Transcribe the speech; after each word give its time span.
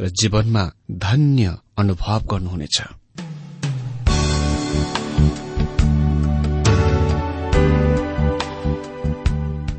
र 0.00 0.08
जीवनमा 0.08 0.70
धन्य 0.90 1.56
अनुभव 1.78 2.22
गर्नुहुनेछ। 2.30 2.82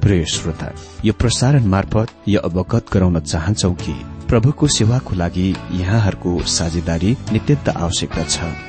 प्रिय 0.01 0.25
श्रोता 0.25 0.71
यो 1.05 1.13
प्रसारण 1.13 1.65
मार्फत 1.65 2.07
यो 2.27 2.39
अवगत 2.39 2.85
गराउन 2.93 3.19
चाहन्छौ 3.19 3.73
कि 3.73 3.93
प्रभुको 4.27 4.67
सेवाको 4.67 5.15
लागि 5.15 5.55
यहाँहरूको 5.71 6.43
साझेदारी 6.43 7.17
नित्यन्त 7.31 7.69
आवश्यकता 7.69 8.23
छ। 8.23 8.68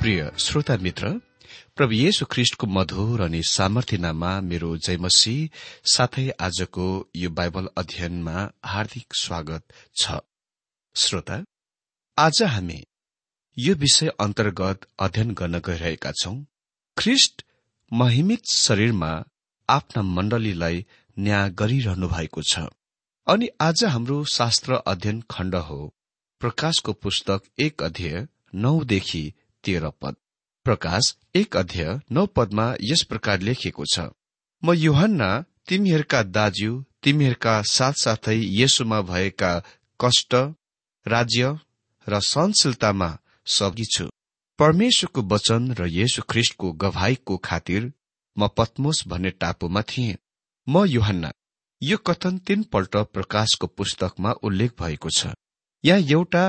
प्रिय 0.00 0.30
श्रोता 0.38 0.76
मित्र 0.76 1.08
प्रभु 1.76 1.92
येशु 1.92 2.26
ख्रिष्टको 2.26 2.66
मधुर 2.66 3.20
अनि 3.20 3.42
सामर्थ्यनामा 3.42 4.40
मेरो 4.40 4.76
जयमसी 4.76 5.34
साथै 5.84 6.24
आजको 6.40 6.86
यो 7.16 7.30
बाइबल 7.30 7.68
अध्ययनमा 7.76 8.36
हार्दिक 8.64 9.14
स्वागत 9.14 9.62
छ। 10.02 10.16
श्रोता 10.96 11.44
आज 12.18 12.42
हामी 12.42 12.78
यो 13.56 13.74
विषय 13.74 14.08
अन्तर्गत 14.20 14.86
अध्ययन 14.98 15.34
गर्न 15.34 15.58
गइरहेका 15.58 16.12
छौं। 16.12 16.34
ख्रिष्ट 16.96 17.44
महिमित 17.92 18.46
शरीरमा 18.52 19.12
आफ्ना 19.68 20.02
मण्डलीलाई 20.02 20.84
न्याय 21.18 21.50
गरिरहनु 21.50 22.08
भएको 22.08 22.42
छ। 22.42 22.64
अनि 23.26 23.48
आज 23.60 23.84
हाम्रो 23.84 24.24
शास्त्र 24.24 24.80
अध्ययन 24.86 25.22
खण्ड 25.30 25.54
हो। 25.54 25.94
प्रकाशको 26.40 26.92
पुस्तक 26.92 27.42
एक 27.58 27.82
अध्यय 27.82 28.26
नौदेखि 28.54 29.24
तेह्र 29.64 29.90
पद। 30.00 30.14
प्रकाश 30.66 31.14
एक 31.36 31.56
अध्यय 31.56 32.00
नौ 32.10 32.26
पदमा 32.26 32.66
यस 32.82 33.02
प्रकार 33.10 33.40
लेखिएको 33.40 33.84
छ। 33.84 34.10
म 34.62 34.72
युहन्ना 34.76 35.30
तिमीहरूका 35.68 36.22
दाज्यू 36.36 36.72
तिमीहरूका 37.02 37.54
साथसाथै 37.70 38.38
यसुमा 38.52 39.00
भएका 39.02 39.52
कष्ट 40.00 40.34
राज्य 41.06 41.58
र 42.06 42.20
सहनशीलतामा 42.22 43.10
सगी 43.46 43.84
छु। 43.94 44.06
परमेश्वरको 44.58 45.22
वचन 45.28 45.72
र 45.72 45.86
येशु 45.88 46.22
ख्रिष्टको 46.30 46.72
गवाईको 46.82 47.36
खातिर 47.44 47.92
म 48.36 48.48
पत्मोस 48.56 49.02
भन्ने 49.08 49.30
टापुमा 49.40 49.82
थिएँ। 49.82 50.16
म 50.66 50.84
युहन्ना 50.86 51.30
यो 51.82 51.96
कथन 52.06 52.38
तीनपल्ट 52.38 52.96
प्रकाशको 53.14 53.66
पुस्तकमा 53.68 54.30
उल्लेख 54.42 54.72
भएको 54.80 55.10
छ। 55.10 55.32
यहाँ 55.84 56.00
एउटा 56.10 56.44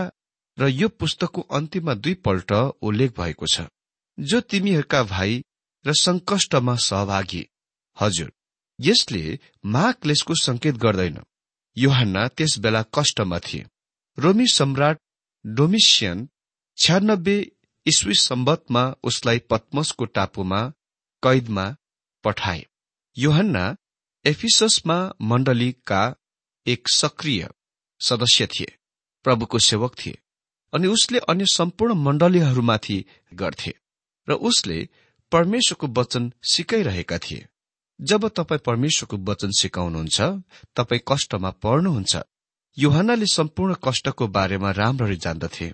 र 0.58 0.68
यो 0.68 0.88
पुस्तकको 0.90 1.42
अन्त्यमा 1.52 1.94
दुईपल्ट 1.96 2.52
उल्लेख 2.82 3.12
भएको 3.20 3.46
छ। 3.46 3.68
जो 4.18 4.40
तिमीहरूका 4.42 5.04
भाइ 5.04 5.42
र 5.86 5.94
संकष्टमा 5.96 6.76
सहभागी 6.82 7.44
हजुर 7.98 8.32
यसले 8.80 9.24
महाक्लेशको 9.66 10.36
संकेत 10.36 10.76
गर्दैन। 10.76 11.20
योहन्ना 11.78 12.28
त्यस 12.28 12.58
बेला 12.60 12.82
कष्टमा 12.96 13.40
थिए। 13.40 13.66
रोमी 14.18 14.48
सम्राट 14.48 15.00
डोमिसियन 15.46 16.28
छ्यानब्बे 16.78 17.38
इस्वी 17.86 18.14
सम्बतमा 18.14 18.84
उसलाई 19.04 19.40
पद्मसको 19.50 20.06
टापुमा 20.06 20.62
कैदमा 21.24 21.66
पठाए। 22.24 22.66
योहन्ना 23.18 23.64
एफिससमा 24.26 24.98
मण्डलीका 25.22 26.02
एक 26.66 26.90
सक्रिय 26.90 27.50
सदस्य 28.02 28.48
थिए 28.48 28.76
प्रभुको 29.26 29.60
सेवक 29.60 29.96
थिए। 29.96 30.18
अनि 30.74 30.88
उसले 30.88 31.20
अन्य 31.30 31.46
सम्पूर्ण 31.46 31.94
मण्डलीहरूमाथि 31.94 33.06
गर्थे 33.34 33.74
र 34.28 34.34
उसले 34.42 34.78
परमेश्वरको 35.32 35.88
वचन 36.00 36.32
सिकाइरहेका 36.44 37.18
थिए। 37.18 37.48
जब 38.00 38.28
तपाईँ 38.28 38.66
परमेश्वरको 38.66 39.18
वचन 39.32 39.52
सिकाउनुहुन्छ 39.52 40.22
तपाईँ 40.76 41.02
कष्टमा 41.08 41.50
पर्नुहुन्छ। 41.64 42.14
युहानले 42.78 43.26
सम्पूर्ण 43.26 43.76
कष्टको 43.84 44.28
बारेमा 44.28 44.72
राम्ररी 44.72 45.16
जान्दथे 45.16 45.68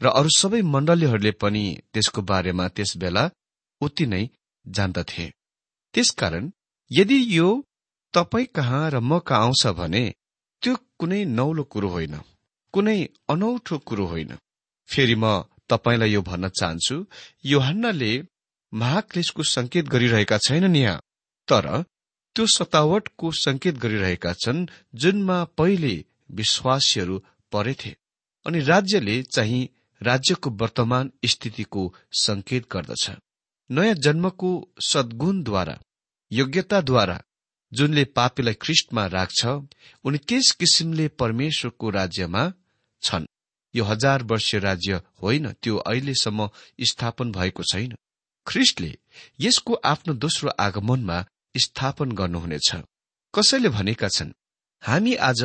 र 0.00 0.06
अरू 0.10 0.30
सबै 0.36 0.60
मण्डलीहरूले 0.62 1.32
पनि 1.32 1.64
त्यसको 1.92 2.22
बारेमा 2.22 2.68
त्यस 2.68 2.96
बेला 2.96 3.24
उति 3.80 4.06
नै 4.06 4.24
जान्दथे। 4.64 5.26
त्यसकारण 5.94 6.50
यदि 6.90 7.18
यो 7.38 7.48
तपाईँ 8.14 8.46
कहाँ 8.54 8.90
र 8.90 9.00
म 9.00 9.18
कहाँ 9.18 9.42
आउँछ 9.42 9.66
भने 9.78 10.04
त्यो 10.62 10.74
कुनै 10.98 11.24
नौलो 11.24 11.64
कुरो 11.64 11.88
होइन। 11.88 12.14
कुनै 12.72 12.98
अनौठो 13.28 13.78
कुरो 13.78 14.06
होइन। 14.06 14.32
फेरि 14.88 15.14
म 15.14 15.24
तपाईँलाई 15.68 16.10
यो 16.10 16.22
भन्न 16.22 16.48
चाहन्छु 16.48 16.96
योहन्नाले 17.44 18.12
महाक्लेशको 18.72 19.42
संकेत 19.42 19.88
गरिरहेका 19.88 20.38
छैनन् 20.38 20.76
यहाँ 20.76 21.02
तर 21.48 21.66
त्यो 22.36 22.46
सतावटको 22.46 23.30
संकेत 23.36 23.74
गरिरहेका 23.74 24.32
छन् 24.32 24.66
जुनमा 24.94 25.38
पहिले 25.58 25.94
विश्वासीहरू 26.30 27.16
परेथे 27.52 27.92
अनि 28.46 28.60
राज्यले 28.60 29.22
चाहिँ 29.22 29.68
राज्यको 30.00 30.50
वर्तमान 30.50 31.10
स्थितिको 31.24 31.82
संकेत 32.12 32.64
गर्दछ। 32.72 33.10
नयाँ 33.70 33.94
जन्मको 33.94 34.50
सद्गुणद्वारा 34.80 35.76
योग्यताद्वारा 36.32 37.16
जुनले 37.72 38.04
पापीलाई 38.16 38.54
ख्रिस्टमा 38.54 39.06
राख्छ 39.06 39.46
उनी 40.04 40.18
त्यस 40.18 40.50
किसिमले 40.52 41.08
परमेश्वरको 41.20 41.90
राज्यमा 41.90 42.42
छन्। 43.02 43.26
यो 43.74 43.84
हजार 43.84 44.22
वर्ष 44.22 44.54
राज्य 44.64 45.00
होइन 45.22 45.52
त्यो 45.52 45.76
अहिलेसम्म 45.76 46.48
स्थापन 46.82 47.32
भएको 47.32 47.62
छैन। 47.62 47.96
ख्रिस्टले 48.46 48.92
यसको 49.40 49.74
आफ्नो 49.84 50.14
दोस्रो 50.14 50.50
आगमनमा 50.60 51.18
स्थापन 51.54 52.12
गर्नुहुनेछ। 52.12 52.70
कसैले 53.34 53.68
भनेका 53.68 54.08
छन् 54.08 54.32
हामी 54.82 55.14
आज 55.14 55.42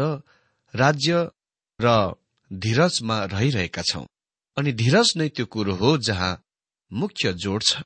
राज्य 0.73 1.29
र 1.79 2.13
धीरजमा 2.51 3.17
रहिरहेका 3.25 3.81
छौं। 3.81 4.05
अनि 4.57 4.72
धीरज 4.72 5.13
नै 5.17 5.28
त्यो 5.29 5.45
कुरो 5.45 5.73
हो 5.75 5.97
जहाँ 5.97 6.34
मुख्य 6.91 7.34
जोड 7.34 7.63
छ। 7.63 7.81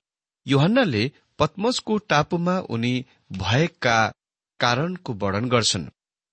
योहन्नाले 0.46 1.12
पद्मसको 1.39 1.98
टापुमा 1.98 2.60
उनी 2.69 2.94
भएका 3.31 3.98
कारणको 4.59 5.13
वर्णन 5.13 5.50
गर्छन्। 5.50 5.89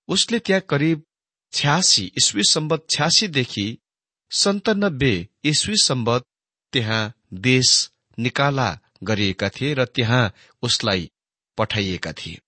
उसले 0.09 0.39
त्यहाँ 0.39 0.61
करिब 0.69 1.03
छ्यासी 1.53 2.03
इस्वी 2.17 2.43
सम्बत 2.43 2.85
छ्यासीदेखि 2.89 3.67
सन्तानब्बे 4.31 5.13
इस्वी 5.43 5.75
सम्बत 5.77 6.25
त्यहाँ 6.73 7.13
देश 7.33 7.69
निकाला 8.19 8.69
गरिएका 9.03 9.49
थिए 9.49 9.73
र 9.73 9.85
त्यहाँ 9.85 10.33
उसलाई 10.63 11.09
पठाइएका 11.57 12.11
थिए। 12.13 12.39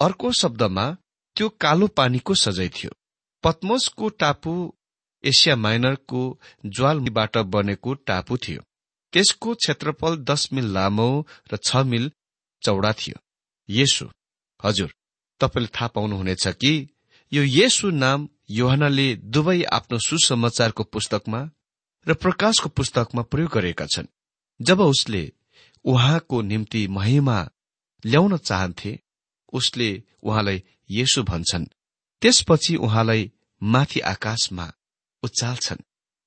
अर्को 0.00 0.32
शब्दमा 0.32 0.86
त्यो 1.36 1.48
कालो 1.60 1.86
पानीको 1.88 2.34
सजै 2.34 2.68
थियो। 2.68 2.90
पद्मसको 3.44 4.08
टापु 4.20 4.52
एसिया 5.24 5.56
माइनरको 5.56 6.22
ज्वालबाट 6.66 7.36
बनेको 7.54 7.94
टापु 8.08 8.36
थियो। 8.36 8.62
त्यसको 9.12 9.54
क्षेत्रफल 9.54 10.16
दस 10.24 10.48
मिल 10.52 10.66
लामो 10.72 11.08
र 11.52 11.56
छ 11.56 11.76
मिल 11.86 12.10
चौडा 12.62 12.92
थियो। 12.92 13.18
येसु 13.68 14.06
हजुर। 14.60 14.94
तपाईँले 15.40 15.68
थाहा 15.74 15.88
पाउनुहुनेछ 15.88 16.48
कि 16.48 16.72
यो 17.32 17.42
येसु 17.42 17.90
नाम 17.90 18.28
योहनाले 18.50 19.14
दुवै 19.16 19.62
आफ्नो 19.62 19.98
सुसमाचारको 19.98 20.82
पुस्तकमा 20.84 21.40
र 22.08 22.14
प्रकाशको 22.14 22.68
पुस्तकमा 22.68 23.22
प्रयोग 23.22 23.50
गरेका 23.50 23.86
छन्। 23.86 24.06
जब 24.60 24.80
उसले 24.80 25.32
उहाँको 25.84 26.42
निम्ति 26.42 26.88
महिमा 26.88 27.48
ल्याउन 28.06 28.36
चाहन्थे 28.36 28.98
उसले 29.52 30.02
उहाँलाई 30.22 30.62
येसु 30.90 31.22
भन्छन्। 31.22 31.66
त्यसपछि 32.22 32.76
उहाँलाई 32.76 33.32
माथि 33.62 34.00
आकाशमा 34.00 34.72
उचाल्छन्। 35.22 35.84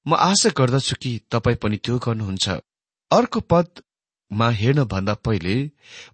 म 0.08 0.16
आशा 0.16 0.50
गर्दछु 0.50 0.96
कि 1.02 1.20
तपाईँ 1.32 1.56
पनि 1.56 1.78
त्यो 1.78 1.98
गर्नुहुन्छ। 1.98 2.50
अर्को 3.12 3.40
पदमा 4.32 4.50
हेर्नभन्दा 4.52 5.14
पहिले 5.26 5.56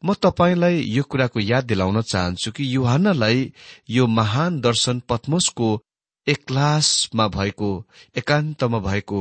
म 0.05 0.13
तपाईँलाई 0.13 0.75
यो 0.87 1.03
कुराको 1.03 1.39
याद 1.39 1.63
दिलाउन 1.65 2.01
चाहन्छु 2.01 2.51
कि 2.51 2.63
युहानलाई 2.75 3.51
यो 3.89 4.07
महान 4.07 4.59
दर्शन 4.61 5.01
पद्मोसको 5.09 5.67
एक्लासमा 6.27 7.27
भएको 7.27 7.69
एकान्तमा 8.17 8.79
भएको 8.79 9.19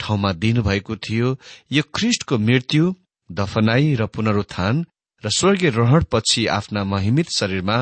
ठाउँमा 0.00 0.32
दिनुभएको 0.32 0.96
थियो। 0.96 1.36
यो 1.72 1.82
ख्रिष्टको 1.94 2.38
मृत्यु 2.38 2.94
दफनाई 3.30 3.94
र 3.94 4.06
पुनरुत्थान 4.06 4.84
र 5.24 5.30
स्वर्गीय 5.30 5.70
रहणपछि 5.70 6.46
आफ्ना 6.46 6.84
महिमित 6.84 7.30
शरीरमा 7.36 7.78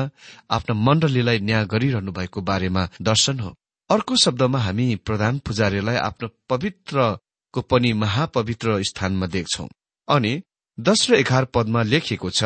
आफ्ना 0.49 0.73
मण्डलीलाई 0.75 1.39
न्याय 1.39 1.65
गरिरहनु 1.65 2.11
भएको 2.11 2.41
बारेमा 2.41 2.87
दर्शन 3.01 3.39
हो। 3.39 3.53
अर्को 3.89 4.15
शब्दमा 4.17 4.59
हामी 4.59 4.95
प्रधान 5.05 5.39
पुजारीलाई 5.45 5.95
आफ्नो 6.09 6.27
पवित्रको 6.49 7.61
पनि 7.69 7.93
महापवित्र 7.93 8.81
स्थानमा 8.89 9.27
देख्छौ। 9.27 9.67
अनि 10.07 10.41
दश 10.77 11.09
र 11.09 11.15
एघार 11.15 11.45
पदमा 11.45 11.81
लेखिएको 11.83 12.29
छ 12.29 12.43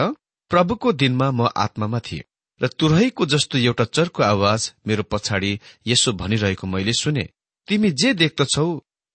प्रभुको 0.52 0.92
दिनमा 0.94 1.30
म 1.32 1.48
आत्मामा 1.58 2.00
थिएँ 2.00 2.24
र 2.62 2.68
तुरैको 2.80 3.26
जस्तो 3.26 3.58
एउटा 3.58 3.86
चर्को 3.86 4.24
आवाज 4.24 4.72
मेरो 4.88 5.04
पछाडि 5.04 5.60
यसो 5.88 6.14
भनिरहेको 6.14 6.68
मैले 6.68 6.94
सुने। 6.94 7.28
तिमी 7.68 7.92
जे 7.92 8.14
देख्दछौ 8.14 8.68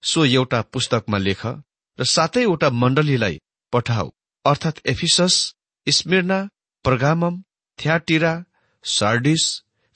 सो 0.03 0.25
एउटा 0.25 0.61
पुस्तकमा 0.73 1.19
लेख 1.19 1.47
र 1.99 2.05
सातैवटा 2.05 2.71
मण्डलीलाई 2.73 3.39
पठाऊ। 3.73 4.11
अर्थात् 4.45 4.81
Ephesus 4.87 5.37
Smyrna 5.87 6.39
Pergamum 6.85 7.43
Thyatira 7.79 8.33
Sardis 8.85 9.45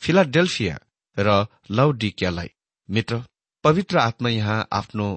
Philadelphia 0.02 0.78
र 1.16 1.46
लौडिकियालाई 1.70 2.50
मित्र 2.88 3.22
पवित्र 3.64 3.98
आत्मा 3.98 4.28
यहाँ 4.30 4.66
आफ्नो 4.72 5.08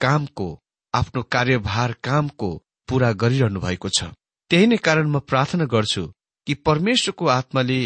कामको 0.00 0.48
आफ्नो 0.94 1.22
कार्यभार 1.32 1.92
कामको 2.04 2.50
पूरा 2.90 3.10
गरिरहनु 3.22 3.60
भएको 3.60 3.88
छ। 3.88 4.10
त्यही 4.50 4.66
नै 4.66 4.76
कारण 4.86 5.06
म 5.06 5.18
प्रार्थना 5.30 5.64
गर्छु 5.74 6.02
कि 6.46 6.54
परमेश्वरको 6.66 7.26
आत्माले 7.38 7.78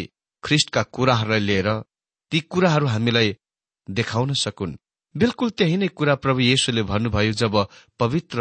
ख्रिस्टका 0.42 0.82
कुराहरूलाई 0.94 1.40
लिएर 1.48 1.68
ती 2.32 2.40
कुराहरू 2.52 2.86
हामीलाई 2.86 3.36
देखाउन 3.88 4.32
सकुन्। 4.42 4.78
बिल्कुल 5.14 5.50
त्यही 5.58 5.76
नै 5.76 5.88
कुरा 5.98 6.14
प्रभु 6.24 6.40
येशुले 6.40 6.82
भन्नुभयो 6.90 7.32
जब 7.42 7.54
पवित्र 8.00 8.38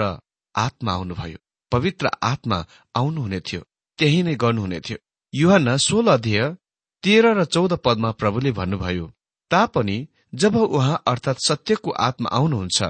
आत्मा 0.56 0.92
आउनुभयो। 0.94 1.38
पवित्र 1.72 2.10
आत्मा 2.24 2.58
आउनुहुने 2.96 3.40
थियो। 3.40 3.62
त्यही 4.00 4.22
नै 4.24 4.36
गर्नुहुने 4.36 4.80
थियो। 4.80 4.98
युहान 5.34 5.78
सोह्र 5.78 6.08
अध्यय 6.10 6.42
तेह्र 7.04 7.34
र 7.38 7.44
चौध 7.46 7.74
पदमा 7.86 8.12
प्रभुले 8.12 8.52
भन्नुभयो 8.52 9.06
तापनि 9.52 9.98
जब 10.42 10.56
उहाँ 10.56 11.04
अर्थात् 11.08 11.46
सत्यको 11.48 11.92
आत्मा 12.08 12.30
आउनुहुन्छ 12.30 12.82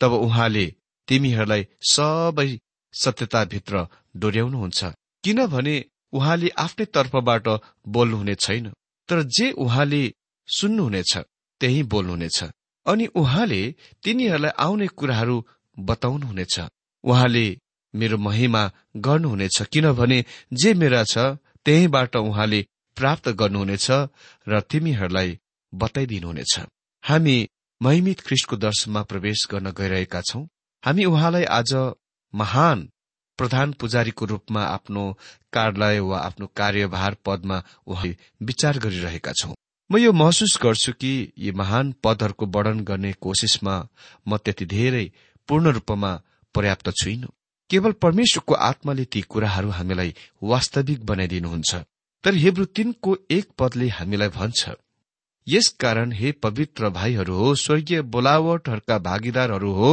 तब 0.00 0.12
उहाँले 0.26 0.66
तिमीहरूलाई 1.08 1.62
सबै 1.90 2.50
सत्यताभित्र 2.92 3.86
डोर्याउनुहुन्छ। 4.16 4.84
किनभने 5.24 5.84
उहाँले 6.12 6.48
आफ्नै 6.48 6.86
तर्फबाट 6.86 7.48
बोल्नुहुने 7.88 8.34
छैन। 8.34 8.72
तर 9.08 9.22
जे 9.22 9.50
उहाँले 9.52 10.12
सुन्नुहुनेछ 10.48 11.18
त्यही 11.60 11.82
बोल्नुहुनेछ। 11.82 12.44
अनि 12.86 13.06
उहाँले 13.06 13.74
तिनीहरूलाई 14.02 14.50
आउने 14.58 14.86
कुराहरू 14.86 15.46
बताउनुहुनेछ। 15.78 16.60
उहाँले 17.04 17.58
मेरो 17.94 18.18
महिमा 18.18 18.70
गर्नुहुनेछ। 18.96 19.62
किनभने 19.62 20.24
जे 20.52 20.74
मेरा 20.74 21.04
छ 21.04 21.18
त्यहीबाट 21.64 22.16
उहाँले 22.16 22.66
प्राप्त 22.96 23.28
गर्नुहुनेछ 23.28 23.90
र 24.48 24.60
तिमीहरूलाई 24.60 25.38
बताइदिनुहुनेछ। 25.74 26.60
हामी 27.02 27.48
महिमित 27.82 28.20
ख्रिस्टको 28.20 28.56
दर्शनमा 28.56 29.02
प्रवेश 29.02 29.46
गर्न 29.50 29.70
गइरहेका 29.70 30.20
छौं। 30.20 30.46
हामी 30.84 31.04
उहाँलाई 31.04 31.44
आज 31.44 31.74
महान 32.34 32.88
प्रधान 33.38 33.72
पुजारीको 33.72 34.24
रूपमा 34.24 34.62
आफ्नो 34.64 35.04
कार्यालय 35.52 36.00
वा 36.00 36.18
आफ्नो 36.18 36.46
कार्यभार 36.56 37.16
पदमा 37.26 37.62
उहाँले 37.86 38.16
विचार 38.42 38.78
गरिरहेका 38.78 39.32
छौं। 39.32 39.54
म 39.90 39.96
यो 39.98 40.12
महसुस 40.12 40.58
गर्छु 40.62 40.92
कि 40.92 41.12
यी 41.38 41.52
महान 41.52 41.94
पदहरूको 42.04 42.46
वर्णन 42.46 42.80
गर्ने 42.80 43.12
कोसिसमा 43.12 43.76
म 44.28 44.36
त्यति 44.36 44.66
धेरै 44.66 45.10
पूर्ण 45.48 45.72
रूपमा 45.72 46.12
पर्याप्त 46.54 46.90
छुइनु। 46.90 47.28
केवल 47.70 47.92
परमेश्वरको 47.92 48.54
आत्माले 48.54 49.04
ती 49.04 49.20
कुराहरू 49.22 49.70
हामीलाई 49.70 50.14
वास्तविक 50.42 51.04
बनाइदिनुहुन्छ। 51.06 51.74
तर 52.24 52.34
हेब्रु 52.34 52.64
तीनको 52.64 53.16
एक 53.30 53.46
पदले 53.58 53.88
हामीलाई 53.88 54.28
भन्छ 54.28 54.70
यसकारण 55.46 56.12
हे 56.12 56.32
पवित्र 56.32 56.88
भाइहरू 56.88 57.34
हो 57.34 57.54
स्वर्गीय 57.54 58.00
बोलावटहरूका 58.14 58.98
भागीदारहरू 58.98 59.72
हो 59.72 59.92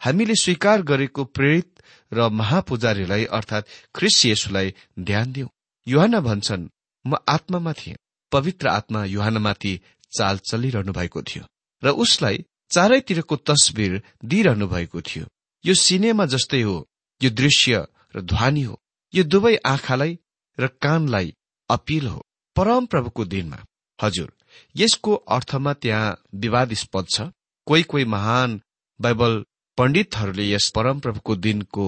हामीले 0.00 0.34
स्वीकार 0.34 0.82
गरेको 0.82 1.24
प्रेरित 1.36 1.82
र 2.12 2.28
महापुजारीलाई 2.32 3.24
अर्थात 3.30 3.66
ख्रिस 3.94 4.24
येशुलाई 4.26 4.74
ध्यान 4.98 5.32
दिउ 5.32 5.46
युहान 5.86 6.20
भन्छन् 6.20 6.68
म 7.04 7.16
आत्मामा 7.28 7.72
थिएँ। 7.72 7.96
पवित्र 8.32 8.68
आत्मा 8.68 9.04
युहानमाथि 9.04 9.72
चाल 10.16 10.38
चलिरहनु 10.50 10.92
भएको 10.92 11.22
थियो 11.22 11.44
र 11.82 11.90
उसलाई 12.04 12.44
चारैतिरको 12.70 13.36
तस्विर 13.36 14.02
दिइरहनु 14.24 14.66
भएको 14.68 15.00
थियो। 15.00 15.26
यो 15.64 15.74
सिनेमा 15.74 16.26
जस्तै 16.26 16.62
हो 16.62 16.76
यो 17.20 17.30
दृश्य 17.30 17.86
र 18.16 18.20
ध्वनि 18.22 18.62
हो। 18.62 18.80
यो 19.14 19.22
दुवै 19.24 19.56
आँखालाई 19.66 20.18
र 20.58 20.66
कानलाई 20.82 21.34
अपिल 21.70 22.06
हो 22.06 22.20
परम 22.56 22.86
प्रभुको 22.86 23.24
दिनमा। 23.24 23.58
हजुर 23.98 24.32
यसको 24.76 25.14
अर्थमा 25.28 25.72
त्यहाँ 25.72 26.18
विवादस्पद 26.34 27.06
छ। 27.14 27.30
कोही 27.66 27.82
कोही 27.82 28.04
महान 28.04 28.60
बाइबल 29.00 29.44
पण्डितहरूले 29.80 30.50
यस 30.50 30.68
परमप्रभुको 30.76 31.36
दिनको 31.44 31.86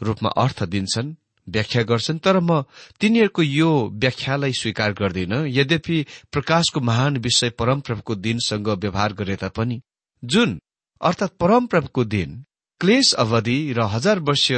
रूपमा 0.00 0.30
अर्थ 0.42 0.62
दिन्छन् 0.64 1.14
व्याख्या 1.46 1.82
गर्छन् 1.82 2.18
तर 2.24 2.38
म 2.40 2.62
तिनीहरूको 3.00 3.42
यो 3.42 3.70
व्याख्यालाई 3.92 4.52
स्वीकार 4.52 4.92
गर्दिन। 4.92 5.32
यद्यपि 5.48 5.98
प्रकाशको 6.32 6.80
महान 6.80 7.16
विषय 7.16 7.50
परमप्रभुको 7.50 8.14
दिनसँग 8.14 8.68
व्यवहार 8.82 9.12
गरे 9.12 9.36
तापनि 9.36 9.80
जुन 10.22 10.58
अर्थात् 11.00 11.36
परमप्रभुको 11.40 12.04
दिन 12.04 12.44
क्लेश 12.80 13.12
अवधि 13.14 13.58
र 13.72 13.82
हजार 13.94 14.18
वर्ष 14.18 14.50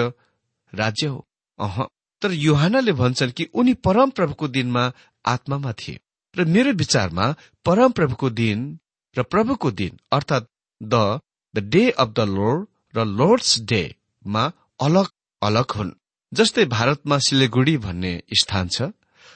राज्य 0.72 1.06
हो। 1.06 1.26
अह 1.58 1.82
तर 2.22 2.32
युहानले 2.32 2.92
भन्छन् 2.92 3.30
कि 3.30 3.44
उनी 3.54 3.74
परमप्रभुको 3.86 4.48
दिनमा 4.48 4.92
आत्मामा 5.26 5.72
थिए। 5.72 5.98
र 6.36 6.44
मेरो 6.44 6.72
विचारमा 6.72 7.26
परमप्रभुको 7.64 8.30
दिन 8.30 8.78
र 9.16 9.22
प्रभुको 9.22 9.70
दिन 9.70 9.98
अर्थात् 10.12 10.50
the 10.82 11.20
the 11.54 11.58
day 11.70 11.90
of 11.92 12.08
the 12.08 12.20
Lord 12.28 12.66
र 12.94 13.04
लोर्ड्स 13.10 13.58
डेमा 13.70 14.44
अलग 14.80 15.08
अलग 15.42 15.72
हुन्। 15.76 15.90
जस्तै 16.32 16.64
भारतमा 16.66 17.18
सिलिगुडी 17.18 17.76
भन्ने 17.76 18.12
स्थान 18.42 18.68
छ 18.68 18.90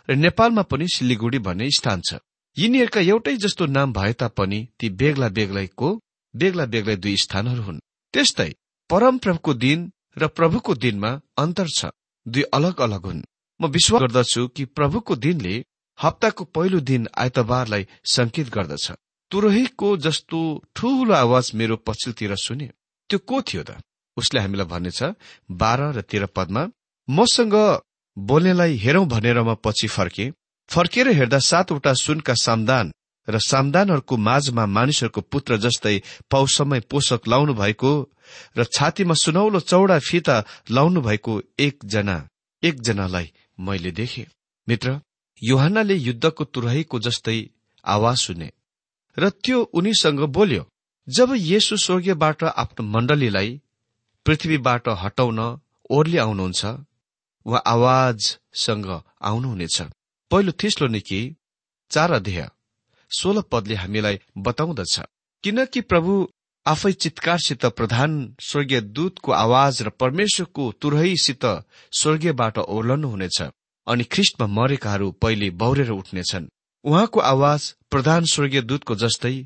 र 0.08 0.14
नेपालमा 0.16 0.62
पनि 0.62 0.86
सिलिगुडी 0.88 1.38
भन्ने 1.38 1.70
स्थान 1.70 2.00
छ। 2.00 2.18
यिनीहरूका 2.56 3.00
एउटै 3.00 3.36
जस्तो 3.36 3.66
नाम 3.66 3.92
भए 3.92 4.12
तापनि 4.12 4.60
ती 4.78 4.88
बेग्ला 5.00 5.28
बेग्लैको 5.28 5.88
बेग्ला 6.34 6.64
बेग्लै 6.66 6.96
दुई 6.96 7.16
स्थानहरू 7.16 7.62
हुन्। 7.62 7.78
त्यस्तै 8.14 8.50
परमप्रभुको 8.90 9.54
दिन 9.54 9.78
र 10.18 10.26
प्रभुको 10.28 10.74
दिनमा 10.74 11.10
अन्तर 11.38 11.68
छ 11.68 11.90
दुई 12.26 12.42
अलग 12.52 12.80
अलग 12.80 13.02
हुन्। 13.06 13.22
म 13.60 13.66
विश्वास 13.68 14.00
गर्दछु 14.02 14.46
कि 14.48 14.64
प्रभुको 14.76 15.16
दिनले 15.16 15.54
हप्ताको 15.98 16.44
पहिलो 16.54 16.80
दिन 16.80 17.08
आइतबारलाई 17.18 17.86
संकेत 18.04 18.48
गर्दछ। 18.48 18.86
तुरहीको 19.30 19.96
जस्तो 19.96 20.38
ठूलो 20.76 21.14
आवाज 21.14 21.50
मेरो 21.54 21.76
पछिल्लोतिर 21.86 22.34
सुने 22.36 22.70
त्यो 23.10 23.18
को 23.18 23.42
थियो 23.42 23.62
त? 23.62 23.80
उसले 24.16 24.40
हामीलाई 24.40 24.66
भन्नेछ 24.66 25.00
बाह्र 25.50 25.80
र 25.96 26.00
तेह्र 26.02 26.26
पदमा 26.36 26.62
मसँग 27.08 27.54
बोल्नेलाई 28.16 28.76
हेरौं 28.76 29.06
भनेर 29.08 29.38
म 29.42 29.54
पछि 29.64 29.88
फर्के। 29.88 30.30
फर्केर 30.70 31.08
हेर्दा 31.08 31.38
सातवटा 31.38 31.92
सुनका 31.94 32.34
सामदान 32.34 32.92
र 33.28 33.38
सामदानहरूको 33.38 34.16
माझमा 34.16 34.64
मानिसहरूको 34.66 35.20
पुत्र 35.20 35.56
जस्तै 35.56 35.96
पौसमय 36.30 36.80
पोषक 36.90 37.28
लाउनु 37.28 37.54
भएको 37.54 37.90
र 38.56 38.64
छातीमा 38.64 39.14
सुनौलो 39.14 39.60
चौडा 39.60 39.98
फिता 39.98 40.36
लाउनु 40.70 41.00
भएको 41.00 41.32
एकजना 41.58 42.16
एकजनालाई 42.62 43.32
मैले 43.60 43.90
देखे। 43.90 44.26
मित्र 44.68 45.00
युहानले 45.42 45.94
युद्धको 45.94 46.44
तुरहीको 46.44 46.98
जस्तै 46.98 47.38
आवाज 47.84 48.16
सुने। 48.16 48.50
र 49.16 49.28
त्यो 49.44 49.58
उनीसँग 49.78 50.20
बोल्यो 50.36 50.64
जब 51.08 51.34
येसु 51.36 51.76
स्वर्गीयबाट 51.76 52.44
आफ्नो 52.44 52.82
मण्डलीलाई 52.86 53.50
पृथ्वीबाट 54.26 54.88
हटाउन 55.02 55.40
ओर्ली 55.90 56.18
आउनुहुन्छ 56.18 56.64
वा 57.46 57.58
आवाजसँग 57.66 58.88
आउनुहुनेछ। 59.28 59.76
पहिलो 60.30 60.52
थिस्लो 60.60 60.86
निकी 60.88 61.20
चार 61.90 62.12
अध्यय 62.12 62.48
सोह्र 63.10 63.42
पदले 63.52 63.74
हामीलाई 63.74 64.18
बताउँदछ। 64.38 64.94
किनकि 65.44 65.80
प्रभु 65.80 66.12
आफै 66.66 66.92
चितकारसित 66.92 67.66
प्रधान 67.78 68.12
स्वर्गीय 68.40 68.80
दूतको 68.96 69.32
आवाज 69.32 69.82
र 69.82 69.88
परमेश्वरको 70.00 70.64
तुरहीसित 70.80 71.44
स्वर्गीयबाट 71.92 72.58
ओर्लनुहुनेछ 72.58 73.38
अनि 73.86 74.04
ख्रिस्टमा 74.04 74.46
मरेकाहरू 74.58 75.10
पहिले 75.22 75.50
बौरेर 75.60 75.90
उठ्नेछन्। 75.90 76.50
उहाँको 76.88 77.20
आवाज 77.20 77.62
प्रधान 77.90 78.24
स्वर्गीय 78.32 78.62
दूतको 78.62 78.94
जस्तै 78.94 79.36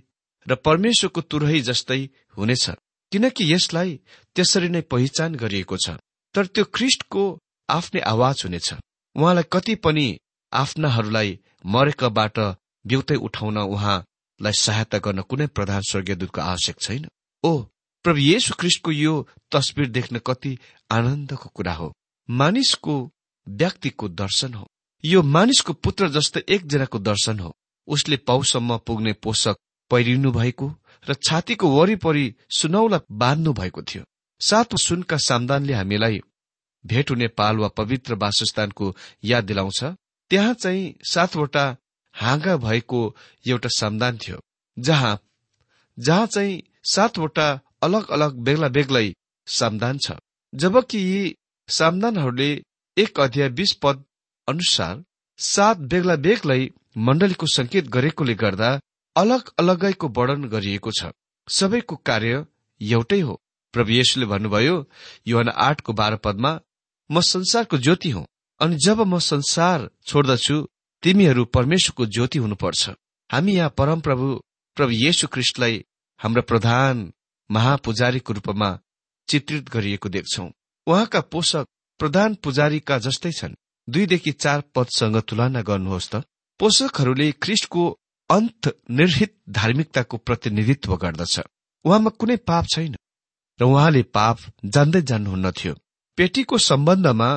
र 0.47 0.55
परमेश्वरको 0.67 1.21
तुरही 1.31 1.61
जस्तै 1.69 2.01
हुनेछ 2.37 2.65
किनकि 3.13 3.53
यसलाई 3.53 3.91
त्यसरी 4.37 4.69
नै 4.69 4.81
पहिचान 4.93 5.35
गरिएको 5.35 5.77
छ। 5.77 5.97
तर 6.35 6.47
त्यो 6.47 6.65
ख्रिस्टको 6.75 7.25
आफ्नै 7.69 8.01
आवाज 8.15 8.37
हुनेछ। 8.45 8.69
उहाँलाई 9.17 9.47
कति 9.53 9.75
पनि 9.85 10.07
आफ्नाहरूलाई 10.53 11.39
मरेकाबाट 11.67 12.39
बिउतै 12.85 13.17
उठाउन 13.27 13.59
उहाँलाई 13.59 14.55
सहायता 14.59 14.99
गर्न 14.99 15.21
कुनै 15.31 15.47
प्रधान 15.57 15.83
स्वर्गीयदूतको 15.91 16.41
आवश्यक 16.43 16.77
छैन। 16.81 17.05
ओ 17.45 17.53
प्रभु 18.05 18.21
येशु 18.33 18.55
ख्रिस्टको 18.61 18.91
यो 18.91 19.15
तस्विर 19.53 19.89
देख्न 19.89 20.19
कति 20.27 20.53
आनन्दको 20.91 21.49
कुरा 21.55 21.75
हो। 21.75 21.89
मानिसको 22.29 22.95
व्यक्तिको 23.47 24.09
दर्शन 24.09 24.55
हो। 24.55 24.67
यो 25.05 25.23
मानिसको 25.25 25.73
पुत्र 25.75 26.09
जस्तै 26.09 26.43
एकजनाको 26.49 26.99
दर्शन 27.01 27.39
हो। 27.39 27.53
उसले 27.89 28.17
पाउसम्म 28.17 28.77
पुग्ने 28.87 29.13
पोषक 29.23 29.57
पहिरिनु 29.91 30.33
भएको 30.33 30.67
र 31.07 31.15
छातीको 31.15 31.69
वरिपरि 31.69 32.35
सुनौला 32.51 33.01
बाँध्नु 33.13 33.53
भएको 33.53 33.83
थियो। 33.83 34.05
सात 34.41 34.77
सुनका 34.77 35.17
सामदानले 35.19 35.73
हामीलाई 35.73 36.21
भेट 36.85 37.11
हुने 37.11 37.29
पाल 37.29 37.57
वा 37.57 37.69
पवित्र 37.69 38.15
वासस्थानको 38.15 38.95
याद 39.25 39.45
दिलाउँछ। 39.45 39.83
त्यहाँ 40.31 40.55
चाहिँ 40.55 40.95
सातवटा 41.05 41.65
हाँगा 42.15 42.57
भएको 42.57 43.01
एउटा 43.47 43.69
सामदान 43.69 44.19
थियो 44.19 44.39
जहाँ 44.77 45.19
जहाँ 45.99 46.27
चाहिँ 46.27 46.63
सातवटा 46.85 47.49
अलग 47.83 48.11
अलग 48.11 48.39
बेग्ला 48.39 48.69
बेग्लै 48.69 49.13
सामदान 49.47 49.99
छ। 49.99 50.13
जबकि 50.53 50.99
यी 50.99 51.35
सामदानहरूले 51.69 52.51
एक 52.97 53.21
अध्याय 53.21 53.49
बिस 53.49 53.73
पद 53.83 54.05
अनुसार 54.49 55.03
सात 55.39 55.77
बेग्ला 55.93 56.17
बेग्लै 56.17 56.63
मण्डलीको 56.99 57.47
संकेत 57.47 57.89
गरेकोले 57.89 58.35
गर्दा 58.35 58.71
अलग 59.17 59.51
अलगैको 59.59 60.09
वर्णन 60.17 60.45
गरिएको 60.49 60.91
छ। 60.99 61.13
सबैको 61.49 61.97
कार्य 62.09 62.45
एउटै 62.81 63.21
हो। 63.21 63.35
प्रभु 63.75 63.91
येशुले 63.93 64.27
भन्नुभयो 64.27 64.77
युवान 65.27 65.49
आठको 65.67 65.93
बाह्र 65.93 66.17
पदमा 66.17 66.53
म 67.11 67.21
संसारको 67.21 67.79
ज्योति 67.79 68.11
हुँ 68.11 68.27
अनि 68.61 68.77
जब 68.87 69.01
म 69.03 69.19
संसार 69.19 69.89
छोड्दछु 70.07 70.57
तिमीहरू 71.03 71.45
परमेश्वरको 71.57 72.07
ज्योति 72.07 72.39
हुनुपर्छ। 72.39 72.91
हामी 73.31 73.53
यहाँ 73.53 73.75
परमप्रभु 73.79 74.29
प्रभु 74.77 74.93
येशु 74.97 75.27
ख्रिस्टलाई 75.29 75.85
हाम्रो 76.21 76.43
प्रधान 76.43 77.13
महापुजारीको 77.51 78.33
रूपमा 78.33 78.71
चित्रित 79.29 79.69
गरिएको 79.69 80.09
देख्छौ। 80.09 80.45
उहाँका 80.87 81.21
पोषक 81.33 81.67
प्रधान 82.01 82.35
पुजारीका 82.35 82.99
जस्तै 82.99 83.33
छन्। 83.33 83.55
दुईदेखि 83.89 84.33
चार 84.33 84.61
पदसँग 84.75 85.17
तुलना 85.21 85.63
गर्नुहोस् 85.63 86.11
त। 86.13 86.23
पोषकहरूले 86.59 87.33
ख्रिस्टको 87.33 87.83
अन्त 88.31 88.77
निर्हित 88.91 89.33
धार्मिकताको 89.51 90.17
प्रतिनिधित्व 90.17 90.97
गर्दछ। 90.97 91.41
उहाँमा 91.85 92.11
कुनै 92.11 92.37
पाप 92.37 92.65
छैन। 92.67 92.97
र 93.61 93.65
उहाँले 93.65 94.03
पाप 94.03 94.39
जान्दै 94.65 95.03
जान्नुहुन्न 95.03 95.51
थियो। 95.51 95.75
पेटीको 96.17 96.59
सम्बन्धमा 96.59 97.31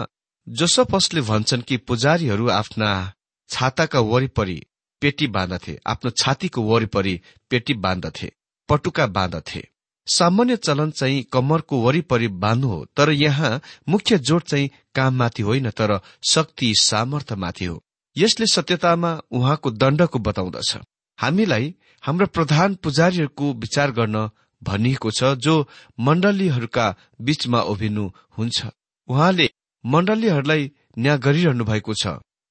जोसफसले 0.47 1.21
भन्छन् 1.21 1.61
कि 1.61 1.77
पुजारीहरू 1.77 2.49
आफ्ना 2.49 3.13
छाताका 3.49 3.99
वरिपरि 3.99 4.61
पेटी 5.01 5.27
बाँध्दथे 5.27 5.79
आफ्नो 5.85 6.09
छातीको 6.11 6.61
वरिपरि 6.61 7.21
पेटी 7.49 7.73
बाँध्दथे 7.73 8.31
पटुका 8.69 9.07
बाँध्दथे 9.07 9.61
सामान्य 10.07 10.55
चलन 10.57 10.91
चाहिँ 10.91 11.23
कम्मरको 11.23 11.81
वरिपरि 11.81 12.27
बाँध्नु 12.27 12.67
हो 12.67 12.85
तर 12.97 13.09
यहाँ 13.11 13.61
मुख्य 13.89 14.17
जोड 14.17 14.43
चाहिँ 14.43 14.69
काममाथि 14.95 15.43
होइन 15.43 15.69
तर 15.69 15.99
शक्ति 16.29 16.73
सामर्थ्यमाथि 16.79 17.65
हो। 17.65 17.83
यसले 18.17 18.45
सत्यतामा 18.45 19.19
उहाँको 19.31 19.71
दण्डको 19.71 20.19
बताउँदछ। 20.19 20.77
हामीलाई 21.19 21.73
हाम्रो 22.03 22.27
प्रधान 22.27 22.75
पुजारीहरूको 22.75 23.53
विचार 23.53 23.91
गर्न 23.91 24.29
भनिएको 24.63 25.11
छ 25.11 25.23
जो 25.23 25.55
मण्डलीहरूका 25.99 26.95
बीचमा 27.21 27.61
उभिनु 27.61 28.09
हुन्छ। 28.37 28.65
उहाँले 29.07 29.49
मण्डलीहरूलाई 29.85 30.71
न्याय 30.97 31.17
गरिरहनु 31.17 31.63
भएको 31.65 31.93
छ। 31.93 32.07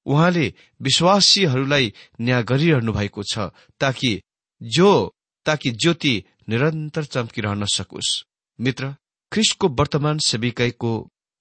उहाँले 0.06 0.52
विश्वासीहरूलाई 0.82 1.92
न्याय 2.20 2.42
गरिरहनु 2.42 2.92
भएको 2.92 3.22
छ 3.22 3.38
ताकि 3.80 4.20
जो 4.62 5.14
ताकि 5.46 5.70
ज्योति 5.70 6.24
निरन्तर 6.48 7.04
चम्किरहन 7.04 7.64
सकोस् 7.74 8.10
मित्र 8.58 8.94
ख्रिस्टको 9.32 9.68
वर्तमान 9.78 10.18
सेविकाईको 10.26 10.92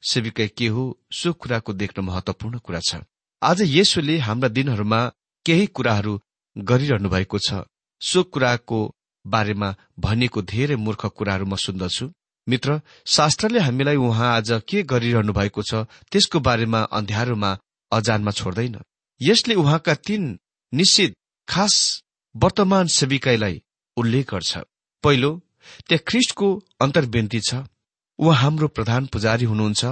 सेविकाई 0.04 0.48
के 0.58 0.68
हो 0.68 0.84
सो 1.12 1.34
कुराको 1.34 1.74
देख्न 1.74 2.02
महत्वपूर्ण 2.04 2.58
कुरा 2.60 2.80
छ। 2.80 2.96
आज 3.42 3.62
यसोले 3.66 4.18
हाम्रा 4.18 4.50
दिनहरूमा 4.50 5.00
केही 5.46 5.66
कुराहरू 5.68 6.20
गरिरहनु 6.56 7.10
भएको 7.10 7.40
छ। 7.40 7.64
सो 8.02 8.24
कुराको 8.24 8.80
बारेमा 9.26 9.76
भनिएको 10.00 10.42
धेरै 10.44 10.76
मूर्ख 10.76 11.06
कुराहरू 11.18 11.46
म 11.46 11.56
सुन्दछु। 11.56 12.10
मित्र 12.48 12.80
शास्त्रले 13.08 13.60
हामीलाई 13.60 13.96
उहाँ 13.96 14.36
आज 14.36 14.52
के 14.68 14.84
गरिरहनु 14.84 15.34
भएको 15.34 15.62
छ 15.64 15.86
त्यसको 16.12 16.40
बारेमा 16.40 16.82
अन्ध्यारोमा 16.92 17.58
अजानमा 17.92 18.32
छोड्दैन। 18.32 18.80
यसले 19.22 19.56
उहाँका 19.56 19.94
तीन 20.08 20.38
निश्चित 20.74 21.16
खास 21.48 22.04
वर्तमान 22.36 22.88
सेविकाईलाई 22.90 23.62
उल्लेख 23.98 24.32
गर्छ। 24.32 24.58
पहिलो 25.04 25.32
त्यहाँ 25.88 26.04
ख्रिस्टको 26.08 26.48
अन्तर्बेन्ती 26.82 27.40
छ। 27.40 27.64
उहाँ 28.20 28.36
हाम्रो 28.36 28.68
प्रधान 28.68 29.06
पुजारी 29.06 29.46
हुनुहुन्छ। 29.46 29.86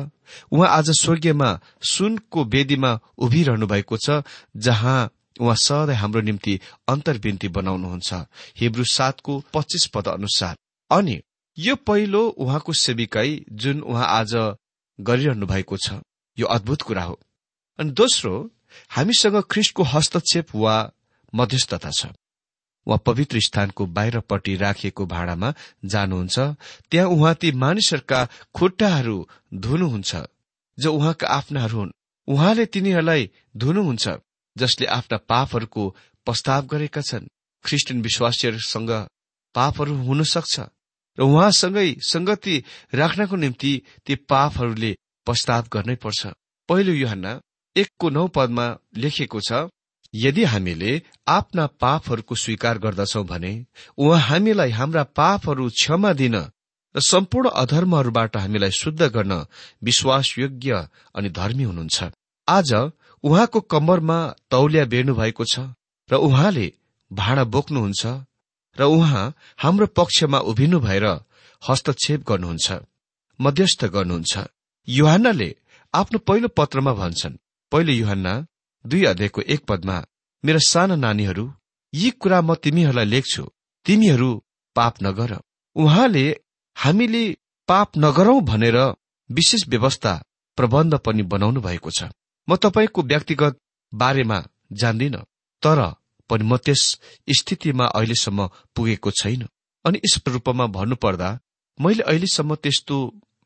उहाँ 0.51 0.69
आज 0.69 0.89
स्वर्गीयमा 0.99 1.49
सुनको 1.91 2.43
वेदीमा 2.45 2.91
उभिरहनु 3.17 3.67
भएको 3.67 3.97
छ 3.97 4.21
जहाँ 4.55 4.99
उहाँ 5.39 5.55
सधैँ 5.55 5.95
हाम्रो 5.95 6.21
निम्ति 6.21 6.59
अन्तर्बिन्ती 6.87 7.47
बनाउनुहुन्छ। 7.47 8.13
हिब्रू 8.59 8.83
सातको 8.83 9.39
पच्चिस 9.53 9.87
पद 9.93 10.07
अनुसार। 10.07 10.55
अनि 10.91 11.21
यो 11.57 11.75
पहिलो 11.75 12.27
उहाँको 12.27 12.73
सेविकाई 12.73 13.43
जुन 13.51 13.81
उहाँ 13.81 14.07
आज 14.09 14.33
गरिरहनु 14.99 15.45
भएको 15.45 15.77
छ। 15.77 16.01
यो 16.37 16.47
अद्भुत 16.47 16.81
कुरा 16.81 17.03
हो। 17.03 17.19
अनि 17.79 17.91
दोस्रो 17.91 18.33
हामीसँग 18.91 19.41
ख्रिस्टको 19.51 19.83
हस्तक्षेप 19.83 20.55
वा 20.55 20.75
मध्यस्थता 21.33 21.89
छ। 21.89 22.05
उहाँ 22.87 23.01
पवित्र 23.05 23.39
स्थानको 23.39 23.85
बाहिरपट्टि 23.87 24.55
राखिएको 24.55 25.05
भाँडामा 25.05 25.53
जानुहुन्छ 25.85 26.39
त्यहाँ 26.91 27.07
उहाँ 27.07 27.33
ती 27.35 27.51
मानिसहरूका 27.63 28.19
खुट्टाहरू 28.55 29.17
धुनुहुन्छ 29.53 30.15
जो 30.77 30.93
उहाँका 30.93 31.27
आफ्नाहरू 31.27 31.77
हुन्। 31.77 31.91
उहाँले 32.27 32.65
तिनीहरूलाई 32.65 33.29
धुनुहुन्छ 33.57 34.07
जसले 34.55 34.85
आफ्ना 34.87 35.17
पापहरूको 35.29 35.83
प्रस्ताव 36.27 36.65
गरेका 36.65 37.01
छन्। 37.01 37.29
ख्रिस्टियन 37.65 38.01
विश्वासीहरूसँग 38.01 38.91
पापहरू 39.55 39.93
हुन 40.03 40.23
सक्छ 40.23 40.59
र 41.17 41.21
उहाँसँगै 41.21 41.89
संगति 42.01 42.55
राख्नको 42.93 43.35
निम्ति 43.35 43.71
ती 44.05 44.15
पापहरूले 44.15 44.91
प्रस्ताव 45.27 45.67
गर्नै 45.73 45.95
पर्छ। 45.95 46.27
पहिलो 46.69 46.93
युहन्ना 46.93 47.31
एकको 47.75 48.09
नौ 48.09 48.27
पदमा 48.27 48.65
लेखिएको 48.97 49.39
छ 49.39 49.51
यदि 50.13 50.43
हामीले 50.43 51.01
आफ्ना 51.27 51.65
पापहरूको 51.81 52.35
स्वीकार 52.35 52.77
गर्दछौ 52.77 53.23
भने 53.23 53.53
उहाँ 53.97 54.19
हामीलाई 54.19 54.71
हाम्रा 54.71 55.03
पापहरू 55.15 55.69
क्षमा 55.69 56.13
दिन 56.13 56.35
र 56.95 56.99
सम्पूर्ण 56.99 57.49
अधर्महरूबाट 57.55 58.37
हामीलाई 58.37 58.71
शुद्ध 58.71 59.01
गर्न 59.01 59.33
विश्वासयोग्य 59.83 60.87
अनि 61.15 61.29
धर्मी 61.29 61.63
हुनुहुन्छ। 61.63 62.11
आज 62.47 62.73
उहाँको 63.23 63.59
कम्मरमा 63.73 64.17
तौलिया 64.49 64.85
बेर्नु 64.85 65.13
भएको 65.15 65.45
छ 65.45 65.59
र 66.09 66.15
उहाँले 66.19 66.67
भाँडा 67.11 67.43
बोक्नुहुन्छ 67.55 68.03
र 68.77 68.83
उहाँ 68.83 69.33
हाम्रो 69.57 69.87
पक्षमा 69.95 70.39
उभिनु 70.51 70.79
भएर 70.79 71.05
हस्तक्षेप 71.61 72.27
गर्नुहुन्छ 72.27 72.79
मध्यस्थ 73.39 73.85
गर्नुहुन्छ। 73.85 74.33
युहानले 74.87 75.49
आफ्नो 75.93 76.19
पहिलो 76.19 76.47
पत्रमा 76.57 76.93
भन्छन् 76.93 77.39
पहिलो 77.71 77.93
युहान 77.93 78.27
दुई 78.85 79.03
अध्यायको 79.05 79.41
एक 79.41 79.65
पदमा 79.65 80.05
मेरा 80.43 80.59
साना 80.67 80.95
नानीहरू 80.95 81.53
यी 81.93 82.09
कुरा 82.11 82.41
म 82.41 82.55
तिमीहरूलाई 82.55 83.05
लेख्छु। 83.05 83.43
तिमीहरू 83.85 84.29
पाप 84.75 84.95
नगर। 85.03 85.31
उहाँले 85.75 86.25
हामीले 86.77 87.23
पाप 87.69 87.91
नगरौं 87.97 88.41
भनेर 88.41 88.77
विशेष 89.29 89.67
व्यवस्था 89.67 90.13
प्रबन्ध 90.57 90.95
पनि 90.95 91.23
बनाउनु 91.23 91.61
भएको 91.61 91.91
छ। 91.91 92.03
म 92.47 92.55
तपाईँको 92.55 93.01
व्यक्तिगत 93.01 93.59
बारेमा 93.93 94.43
जान्दिन 94.73 95.17
तर 95.63 95.79
पनि 96.29 96.43
म 96.43 96.57
त्यस 96.57 96.83
स्थितिमा 97.29 97.85
अहिलेसम्म 97.85 98.49
पुगेको 98.75 99.11
छैन। 99.11 99.47
अनि 99.85 99.97
यस 99.97 100.19
रूपमा 100.27 100.65
भन्नुपर्दा 100.67 101.29
मैले 101.79 102.03
अहिलेसम्म 102.03 102.55
त्यस्तो 102.55 102.97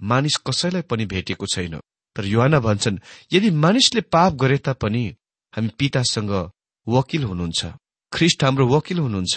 मानिस 0.02 0.36
कसैलाई 0.48 0.82
पनि 0.82 1.06
भेटेको 1.06 1.46
छैन। 1.46 1.76
तर 2.16 2.26
युवाना 2.26 2.60
भन्छन् 2.60 2.98
यदि 3.34 3.50
मानिसले 3.50 4.02
पाप 4.02 4.34
गरे 4.34 4.58
तापनि 4.58 5.06
हामी 5.56 5.70
पितासँग 5.80 6.32
वकिल 6.88 7.24
हुनुहुन्छ। 7.24 7.66
ख्रिस्ट 8.14 8.44
हाम्रो 8.44 8.68
वकिल 8.68 9.00
हुनुहुन्छ। 9.00 9.36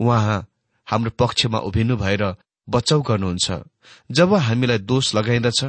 उहाँ 0.00 0.46
हाम्रो 0.88 1.10
पक्षमा 1.18 1.58
उभिनु 1.68 1.96
भएर 1.96 2.24
बचाउ 2.68 3.00
गर्नुहुन्छ। 3.02 3.46
जब 4.10 4.34
हामीलाई 4.46 4.78
दोष 4.90 5.14
लगाइन्दछ 5.14 5.64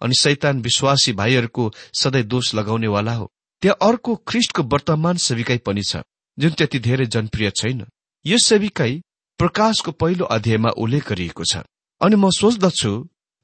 अनि 0.00 0.14
शैतान 0.20 0.60
विश्वासी 0.62 1.12
भाइहरूको 1.12 1.64
सधैँ 2.00 2.22
दोष 2.24 2.54
लगाउनेवाला 2.54 3.14
हो 3.14 3.30
त्यहाँ 3.62 3.88
अर्को 3.88 4.14
ख्रिस्टको 4.28 4.62
वर्तमान 4.72 5.16
सेविकाई 5.18 5.58
पनि 5.66 5.82
छ 5.82 6.02
जुन 6.38 6.52
त्यति 6.54 6.78
धेरै 6.78 7.06
जनप्रिय 7.06 7.50
छैन। 7.50 7.86
यो 8.24 8.38
सेविकाई 8.38 9.00
प्रकाशको 9.40 9.92
पहिलो 9.92 10.24
अध्यायमा 10.26 10.70
उल्लेख 10.78 11.08
गरिएको 11.08 11.44
छ। 11.44 11.62
अनि 12.00 12.16
म 12.16 12.30
सोच्दछु 12.30 12.92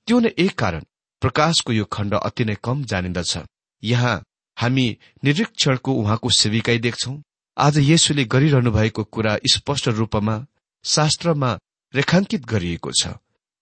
त्यो 0.09 0.19
नै 0.21 0.31
एक 0.39 0.55
कारण 0.59 0.85
प्रकाशको 1.23 1.73
यो 1.73 1.85
खण्ड 1.91 2.15
अति 2.15 2.45
नै 2.45 2.57
कम 2.63 2.85
जानिन्दछ। 2.85 3.39
यहाँ 3.83 4.23
हामी 4.57 4.87
निरीक्षणको 5.25 5.93
उहाँको 5.93 6.31
सेविकाई 6.31 6.79
देख्छौं। 6.79 7.17
आज 7.57 7.79
येसुले 7.79 8.25
गरिरहनु 8.25 8.71
भएको 8.71 9.05
कुरा 9.05 9.37
स्पष्ट 9.51 9.89
रूपमा 9.89 10.45
शास्त्रमा 10.85 11.51
रेखाङ्कित 11.95 12.45
गरिएको 12.45 12.91
छ। 13.01 13.15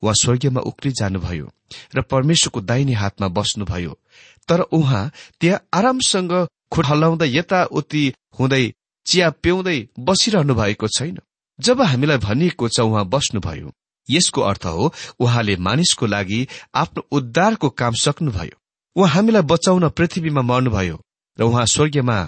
उहाँ 0.02 0.14
स्वर्गीयमा 0.22 0.60
उक्ली 0.60 0.92
जानुभयो 0.92 1.50
र 1.96 2.02
परमेश्वरको 2.02 2.60
दाहिने 2.60 2.92
हातमा 2.92 3.28
बस्नुभयो। 3.28 3.98
तर 4.48 4.60
उहाँ 4.60 5.10
त्यहाँ 5.40 5.60
आरामसँग 5.74 6.32
खुट 6.72 6.86
हल्लाउँदै 6.86 7.28
यताउति 7.36 8.04
हुँदै 8.38 8.64
चिया 9.06 9.30
पिउँदै 9.42 9.78
बसिरहनु 9.98 10.54
भएको 10.54 10.88
छैन। 10.88 11.18
जब 11.58 11.80
हामीलाई 11.82 12.18
भनिएको 12.18 12.68
छ 12.68 12.80
उहाँ 12.80 13.04
बस्नुभयो 13.08 13.72
यसको 14.08 14.40
अर्थ 14.40 14.64
हो 14.66 14.92
उहाँले 15.20 15.56
मानिसको 15.56 16.06
लागि 16.06 16.46
आफ्नो 16.74 17.06
उद्धारको 17.12 17.68
काम 17.70 17.94
सक्नुभयो। 17.94 18.56
उहाँ 18.96 19.08
हामीलाई 19.08 19.42
बचाउन 19.42 19.88
पृथ्वीमा 19.88 20.42
मर्नुभयो 20.42 20.96
र 21.38 21.42
उहाँ 21.42 21.64
स्वर्गीयमा 21.66 22.18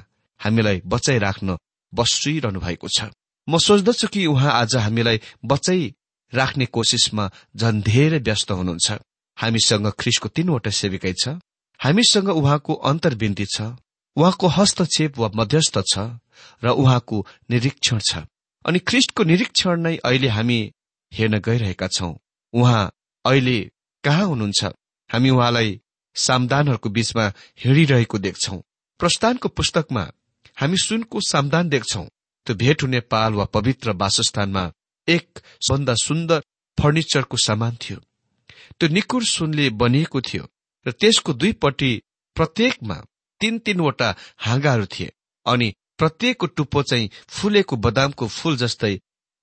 हामीलाई 0.40 0.80
बचाइराख्न 0.86 1.56
बसिरहनु 1.92 2.60
भएको 2.60 2.88
छ। 2.88 3.12
म 3.48 3.58
सोच्दछु 3.58 4.08
कि 4.08 4.26
उहाँ 4.26 4.52
आज 4.52 4.76
हामीलाई 4.76 5.20
बचाइ 5.44 5.92
राख्ने 6.32 6.66
कोसिसमा 6.66 7.30
झन् 7.56 7.82
धेरै 7.82 8.18
व्यस्त 8.18 8.50
हुनुहुन्छ। 8.50 8.88
हामीसँग 9.38 9.86
ख्रिसको 10.00 10.28
तीनवटा 10.28 10.70
सेविकै 10.70 11.12
छ। 11.12 11.36
हामीसँग 11.80 12.28
उहाँको 12.30 12.72
अन्तर्विन्ती 12.90 13.46
छ। 13.46 13.76
उहाँको 14.16 14.46
हस्तक्षेप 14.48 15.18
वा 15.18 15.28
मध्यस्थ 15.36 15.76
छ 15.92 15.98
र 16.64 16.66
उहाँको 16.72 17.26
निरीक्षण 17.50 17.98
छ। 17.98 18.24
अनि 18.64 18.78
ख्रिस्टको 18.78 19.22
निरीक्षण 19.24 19.80
नै 19.80 19.96
अहिले 20.00 20.28
हामी 20.28 20.58
हेर्न 21.12 21.38
गइरहेका 21.38 21.88
छौं। 21.88 22.14
उहाँ 22.54 22.90
अहिले 23.24 23.58
कहाँ 24.04 24.24
हुनुहुन्छ? 24.24 24.64
हामी 25.10 25.30
उहाँलाई 25.30 25.80
सामदानहरूको 26.14 26.88
बीचमा 26.88 27.24
हिँडिरहेको 27.64 28.18
देख्छौ। 28.18 28.56
प्रस्थानको 29.00 29.48
पुस्तकमा 29.48 30.04
हामी 30.56 30.76
सुनको 30.76 31.20
सामदान 31.20 31.68
देख्छौ। 31.68 32.04
त्यो 32.46 32.54
भेट 32.56 32.82
हुने 32.82 33.00
पाल 33.00 33.32
वा 33.34 33.44
पवित्र 33.44 33.92
वासस्थानमा 33.92 34.64
एक 35.08 35.38
भन्दा 35.70 35.94
सुन्दर 35.94 36.42
फर्निचरको 36.78 37.36
सामान 37.36 37.76
थियो। 37.82 37.98
त्यो 38.78 38.88
निकुर 38.88 39.24
सुनले 39.24 39.70
बनिएको 39.70 40.20
थियो 40.20 40.44
र 40.86 40.90
त्यसको 40.90 41.32
दुईपट्टि 41.32 41.90
प्रत्येकमा 42.36 42.94
तीन 43.40 43.58
तीनवटा 43.58 44.08
हाँगाहरू 44.38 44.86
थिए 44.86 45.12
अनि 45.46 45.68
प्रत्येकको 45.98 46.46
टुप्पो 46.46 46.82
चाहिँ 46.82 47.10
फुलेको 47.28 47.76
बदामको 47.76 48.26
फूल 48.28 48.56
जस्तै 48.56 48.94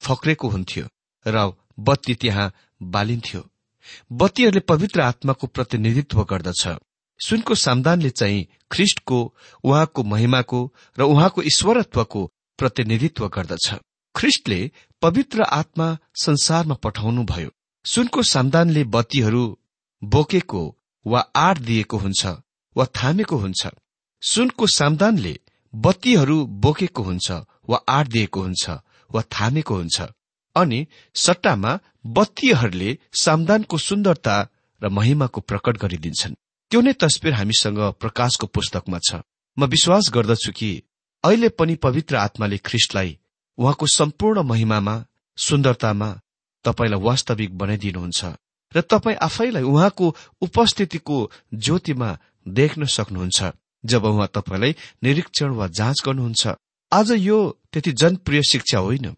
फक्रेको 0.01 0.47
हुन्थ्यो 0.49 0.85
र 1.25 1.51
बत्ती 1.79 2.15
त्यहाँ 2.15 2.51
बालिन्थ्यो। 2.81 3.41
बत्तीहरूले 4.11 4.59
पवित्र 4.59 5.01
आत्माको 5.01 5.47
प्रतिनिधित्व 5.47 6.23
गर्दछ। 6.23 6.67
सुनको 7.19 7.55
सामदानले 7.55 8.09
चाहिँ 8.09 8.45
ख्रिष्टको 8.71 9.19
उहाँको 9.63 10.03
महिमाको 10.03 10.59
र 10.99 11.01
उहाँको 11.03 11.41
ईश्वरत्वको 11.43 12.25
प्रतिनिधित्व 12.59 13.27
गर्दछ। 13.27 13.73
ख्रिष्टले 14.15 14.59
पवित्र 15.01 15.41
आत्मा 15.41 15.97
संसारमा 16.15 16.75
पठाउनुभयो। 16.75 17.49
सुनको 17.85 18.23
सामदानले 18.23 18.83
बत्तीहरू 18.83 19.45
बोकेको 20.01 20.63
वा 21.05 21.19
आड 21.35 21.57
दिएको 21.59 21.97
हुन्छ 21.97 22.25
वा 22.75 22.85
थामेको 22.85 23.37
हुन्छ। 23.37 23.67
सुनको 24.21 24.67
सामदानले 24.67 25.39
बत्तीहरू 25.73 26.45
बोकेको 26.45 27.03
हुन्छ 27.03 27.31
वा 27.69 27.77
आड 27.89 28.07
दिएको 28.07 28.41
हुन्छ 28.41 28.69
वा 29.11 29.21
थामेको 29.21 29.75
हुन्छ। 29.75 30.01
अनि 30.55 30.87
सट्टामा 31.15 31.79
बत्तीहरूले 32.05 32.97
सामदानको 33.13 33.77
सुन्दरता 33.77 34.35
र 34.81 34.89
महिमाको 34.89 35.41
प्रकट 35.41 35.77
गरिदिन्छन्। 35.77 36.35
त्यो 36.71 36.81
नै 36.81 36.93
तस्विर 36.93 37.33
हामीसँग 37.33 37.79
प्रकाशको 38.01 38.47
पुस्तकमा 38.47 38.99
छ। 38.99 39.21
म 39.57 39.65
विश्वास 39.65 40.09
गर्दछु 40.13 40.51
कि 40.51 40.71
अहिले 41.23 41.49
पनि 41.49 41.75
पवित्र 41.75 42.15
आत्माले 42.15 42.57
ख्रिस्टलाई 42.57 43.17
उहाँको 43.57 43.85
सम्पूर्ण 43.87 44.41
महिमामा 44.41 44.95
सुन्दरतामा 45.37 46.09
तपाईँलाई 46.65 47.01
वास्तविक 47.01 47.57
बनाइदिनुहुन्छ 47.57 48.21
र 48.75 48.81
तपाईँ 48.81 49.21
आफैलाई 49.21 49.63
उहाँको 49.63 50.15
उपस्थितिको 50.41 51.17
ज्योतिमा 51.53 52.09
देख्न 52.47 52.85
सक्नुहुन्छ। 52.85 53.39
जब 53.85 54.05
उहाँ 54.05 54.27
तपाईँलाई 54.27 54.75
निरीक्षण 55.03 55.49
वा 55.49 55.67
जाँच 55.67 56.01
गर्नुहुन्छ। 56.05 56.47
आज 56.91 57.11
यो 57.11 57.37
त्यति 57.71 57.91
जनप्रिय 57.91 58.41
शिक्षा 58.43 58.79
होइन। 58.79 59.15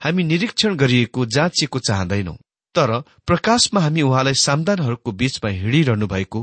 हामी 0.00 0.24
निरीक्षण 0.24 0.76
गरिएको 0.76 1.26
जाँचिएको 1.26 1.78
चाहँदैनौ। 1.78 2.32
तर 2.74 2.90
प्रकाशमा 3.26 3.80
हामी 3.80 4.02
उहाँलाई 4.02 4.34
सामदानहरूको 4.34 5.12
बीचमा 5.12 5.50
हिँडिरहनु 5.50 6.06
भएको 6.06 6.40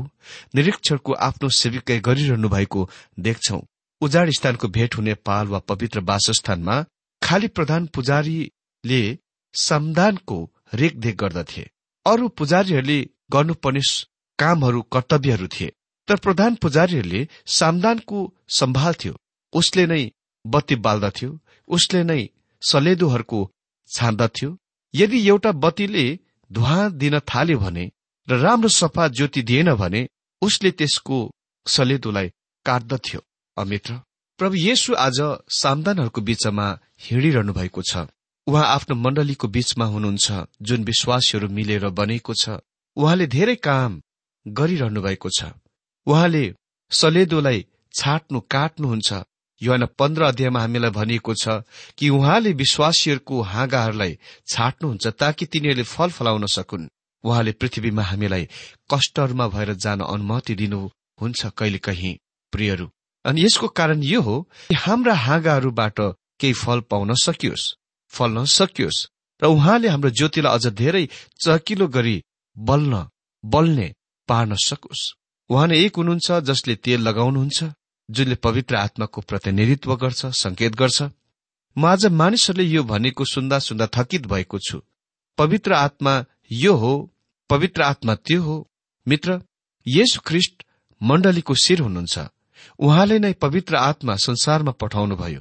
निरीक्षणको 0.54 1.12
आफ्नो 1.28 1.48
सेविकै 1.48 1.98
गरिरहनु 2.00 2.48
भएको 2.48 2.88
देख्छौ। 3.18 3.60
उजाड 4.00 4.30
स्थानको 4.30 4.68
भेट 4.68 4.96
हुने 4.96 5.14
पाल 5.26 5.46
वा 5.46 5.58
पवित्र 5.58 6.00
वासस्थानमा 6.00 6.84
खाली 7.22 7.48
प्रधान 7.48 7.86
पुजारीले 7.86 9.02
सामदानको 9.54 10.38
रेखदेख 10.74 11.16
गर्दथे। 11.16 11.64
अरू 12.06 12.28
पुजारीहरूले 12.28 12.98
गर्नुपर्ने 13.32 13.80
कामहरू 14.38 14.82
कर्तव्यहरू 14.92 15.46
थिए। 15.48 15.72
तर 16.08 16.16
प्रधान 16.16 16.54
पुजारीहरूले 16.54 17.28
सामदानको 17.46 18.18
सम्भाल्थ्यो 18.48 19.14
उसले 19.52 19.86
नै 19.86 20.02
बत्ती 20.44 20.76
बाल्दथ्यो 20.76 21.30
उसले 21.68 22.02
नै 22.04 22.22
सलेदोहरूको 22.62 23.40
छान्दथ्यो 23.90 24.56
यदि 24.94 25.18
एउटा 25.28 25.52
बत्तीले 25.64 26.06
धुवा 26.50 26.88
दिन 27.00 27.18
थाल्यो 27.30 27.58
भने 27.58 27.84
र 28.28 28.38
राम्रो 28.40 28.68
सफा 28.68 29.08
ज्योति 29.08 29.42
दिएन 29.42 29.74
भने 29.74 30.08
उसले 30.42 30.70
त्यसको 30.70 31.18
सलेदोलाई 31.66 32.28
काट्दथ्यो। 32.66 33.20
अमित्र 33.56 34.00
प्रभु 34.38 34.56
येशु 34.56 34.94
आज 34.94 35.18
सामदानहरूको 35.52 36.20
बीचमा 36.20 36.66
हिँडिरहनु 37.00 37.52
भएको 37.52 37.82
छ। 37.82 38.06
उहाँ 38.46 38.66
आफ्नो 38.66 38.94
मण्डलीको 38.96 39.48
बीचमा 39.48 39.84
हुनुहुन्छ 39.84 40.26
जुन 40.62 40.84
विश्वासीहरू 40.84 41.48
मिलेर 41.48 41.88
बनेको 41.90 42.34
छ। 42.34 42.58
उहाँले 42.96 43.26
धेरै 43.26 43.54
काम 43.68 44.00
गरिरहनु 44.46 45.00
भएको 45.02 45.28
छ। 45.38 45.52
उहाँले 46.06 46.44
सलेदोलाई 46.90 47.66
छाट्नु 47.94 48.40
काट्नुहुन्छ। 48.40 49.10
युवान 49.60 49.84
पन्ध्र 49.98 50.22
अध्यायमा 50.24 50.60
हामीलाई 50.60 50.90
भनिएको 50.90 51.34
छ 51.34 51.62
कि 51.98 52.08
उहाँले 52.08 52.52
विश्वासीहरूको 52.52 53.40
हाँगाहरूलाई 53.42 54.18
छाट्नुहुन्छ 54.46 55.06
ताकि 55.18 55.46
तिनीहरूले 55.46 55.82
फल 55.84 56.10
फलाउन 56.10 56.46
सकुन्। 56.46 56.88
उहाँले 57.24 57.52
पृथ्वीमा 57.52 58.02
हामीलाई 58.02 58.48
कष्टहरूमा 58.90 59.46
भएर 59.48 59.72
जान 59.74 60.00
अनुमति 60.02 60.54
दिनुहुन्छ 60.54 61.46
कहिले 61.58 61.78
कहीँ 61.78 62.14
प्रियहरू 62.52 62.88
अनि 63.24 63.44
यसको 63.44 63.68
कारण 63.68 64.02
यो 64.02 64.20
हो 64.22 64.40
कि 64.68 64.74
हाम्रा 64.74 65.14
हाँगाहरूबाट 65.16 66.00
केही 66.40 66.52
फल 66.54 66.80
पाउन 66.90 67.14
सकियोस् 67.18 67.72
फल्न 68.12 68.44
सकियोस् 68.48 69.06
र 69.42 69.46
उहाँले 69.46 69.88
हाम्रो 69.88 70.10
ज्योतिलाई 70.10 70.54
अझ 70.54 70.66
धेरै 70.74 71.08
चकिलो 71.40 71.86
गरी 71.88 72.16
बल्न 72.56 73.06
बल्ने 73.44 73.92
पार्न 74.28 74.54
सकोस्। 74.60 75.02
उहाँ 75.50 75.66
नै 75.68 75.78
एक 75.78 75.96
हुनुहुन्छ 75.96 76.30
जसले 76.44 76.74
तेल 76.76 77.00
लगाउनुहुन्छ 77.00 77.64
जुनले 78.10 78.34
पवित्र 78.34 78.74
आत्माको 78.76 79.20
प्रतिनिधित्व 79.20 79.94
गर्छ 79.96 80.26
संकेत 80.26 80.74
गर्छ। 80.74 81.02
म 81.76 81.84
आज 81.86 82.06
मानिसहरूले 82.06 82.64
यो 82.64 82.82
भनेको 82.82 83.24
सुन्दा 83.24 83.58
सुन्दा 83.58 83.86
थकित 83.86 84.26
भएको 84.26 84.58
छु। 84.58 84.80
पवित्र 85.38 85.72
आत्मा 85.72 86.24
यो 86.52 86.74
हो 86.74 86.92
पवित्र 87.50 87.82
आत्मा 87.82 88.14
त्यो 88.14 88.42
हो। 88.42 88.56
मित्र 89.06 89.40
येशु 89.86 90.20
ख्रिष्ट 90.26 90.64
मण्डलीको 91.00 91.54
शिर 91.54 91.80
हुनुहुन्छ। 91.80 92.18
उहाँले 92.78 93.18
नै 93.18 93.32
पवित्र 93.32 93.76
आत्मा 93.76 94.16
संसारमा 94.16 94.72
पठाउनुभयो। 94.72 95.40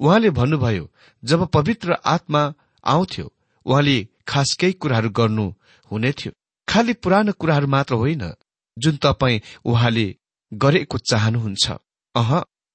उहाँले 0.00 0.30
भन्नुभयो 0.30 0.90
जब 1.22 1.46
पवित्र 1.46 1.96
आत्मा 2.04 2.42
आउँथ्यो 2.84 3.32
उहाँले 3.66 3.96
खास 4.28 4.54
केही 4.60 4.72
कुराहरू 4.72 5.10
गर्नु 5.10 5.46
हुने 5.90 6.12
थियो। 6.12 6.32
खालि 6.68 6.92
पुरानो 6.92 7.32
कुराहरू 7.32 7.66
मात्र 7.66 7.94
होइन 7.94 8.24
जुन 8.76 8.96
तपाईँ 8.96 9.40
उहाँले 9.64 10.06
गरेको 10.52 10.98
चाहनुहुन्छ। 10.98 11.76
अह 12.14 12.30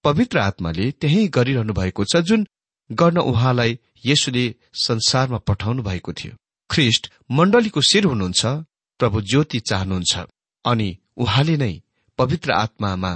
पवित्र 0.06 0.40
आत्माले 0.40 0.92
त्यही 0.92 1.28
गरिरहनु 1.28 1.74
भएको 1.74 2.04
छ 2.06 2.22
जुन 2.22 2.46
गर्न 2.90 3.18
उहाँलाई 3.18 3.78
यसुले 4.06 4.46
संसारमा 4.74 5.38
पठाउनु 5.48 5.84
भएको 5.84 6.14
थियो। 6.14 6.34
ख्रिष्ट 6.70 7.12
मण्डलीको 7.32 7.82
शिर 7.82 8.06
हुनुहुन्छ 8.06 8.46
प्रभु 9.00 9.22
ज्योति 9.22 9.60
चाहनुहुन्छ 9.60 10.26
अनि 10.66 10.90
उहाँले 11.18 11.56
नै 11.58 11.74
पवित्र 12.20 12.52
आत्मामा 12.52 13.12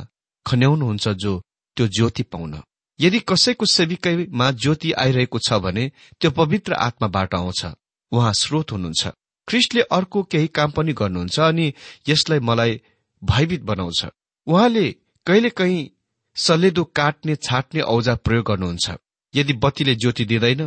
खन्याउनुहुन्छ 0.46 1.08
जो 1.08 1.34
त्यो 1.78 1.88
ज्योति 1.88 2.24
पाउन। 2.24 2.62
यदि 3.00 3.20
कसैको 3.20 3.66
सेविकैमा 3.66 4.52
ज्योति 4.52 4.92
आइरहेको 4.92 5.40
छ 5.40 5.54
भने 5.64 5.92
त्यो 6.22 6.32
पवित्र 6.32 6.74
आत्माबाट 6.74 7.36
आउँछ 7.36 7.66
उहाँ 8.12 8.34
स्रोत 8.34 8.72
हुनुहुन्छ। 8.72 9.08
ख्रिस्टले 9.48 9.82
अर्को 9.92 10.24
केही 10.24 10.48
काम 10.48 10.72
पनि 10.72 10.94
गर्नुहुन्छ 10.94 11.40
अनि 11.40 11.74
यसलाई 12.10 12.40
मलाई 12.40 12.82
भयभीत 13.22 13.62
बनाउँछ। 13.64 14.06
उहाँले 14.48 14.92
कहिले 15.28 15.50
कहीँ 15.50 15.90
सलेदो 16.38 16.84
काट्ने 16.98 17.36
छाट्ने 17.38 17.82
औजार 17.82 18.16
प्रयोग 18.26 18.46
गर्नुहुन्छ। 18.46 18.88
यदि 19.34 19.54
बत्तीले 19.64 19.96
ज्योति 19.96 20.26
दिँदैन 20.26 20.62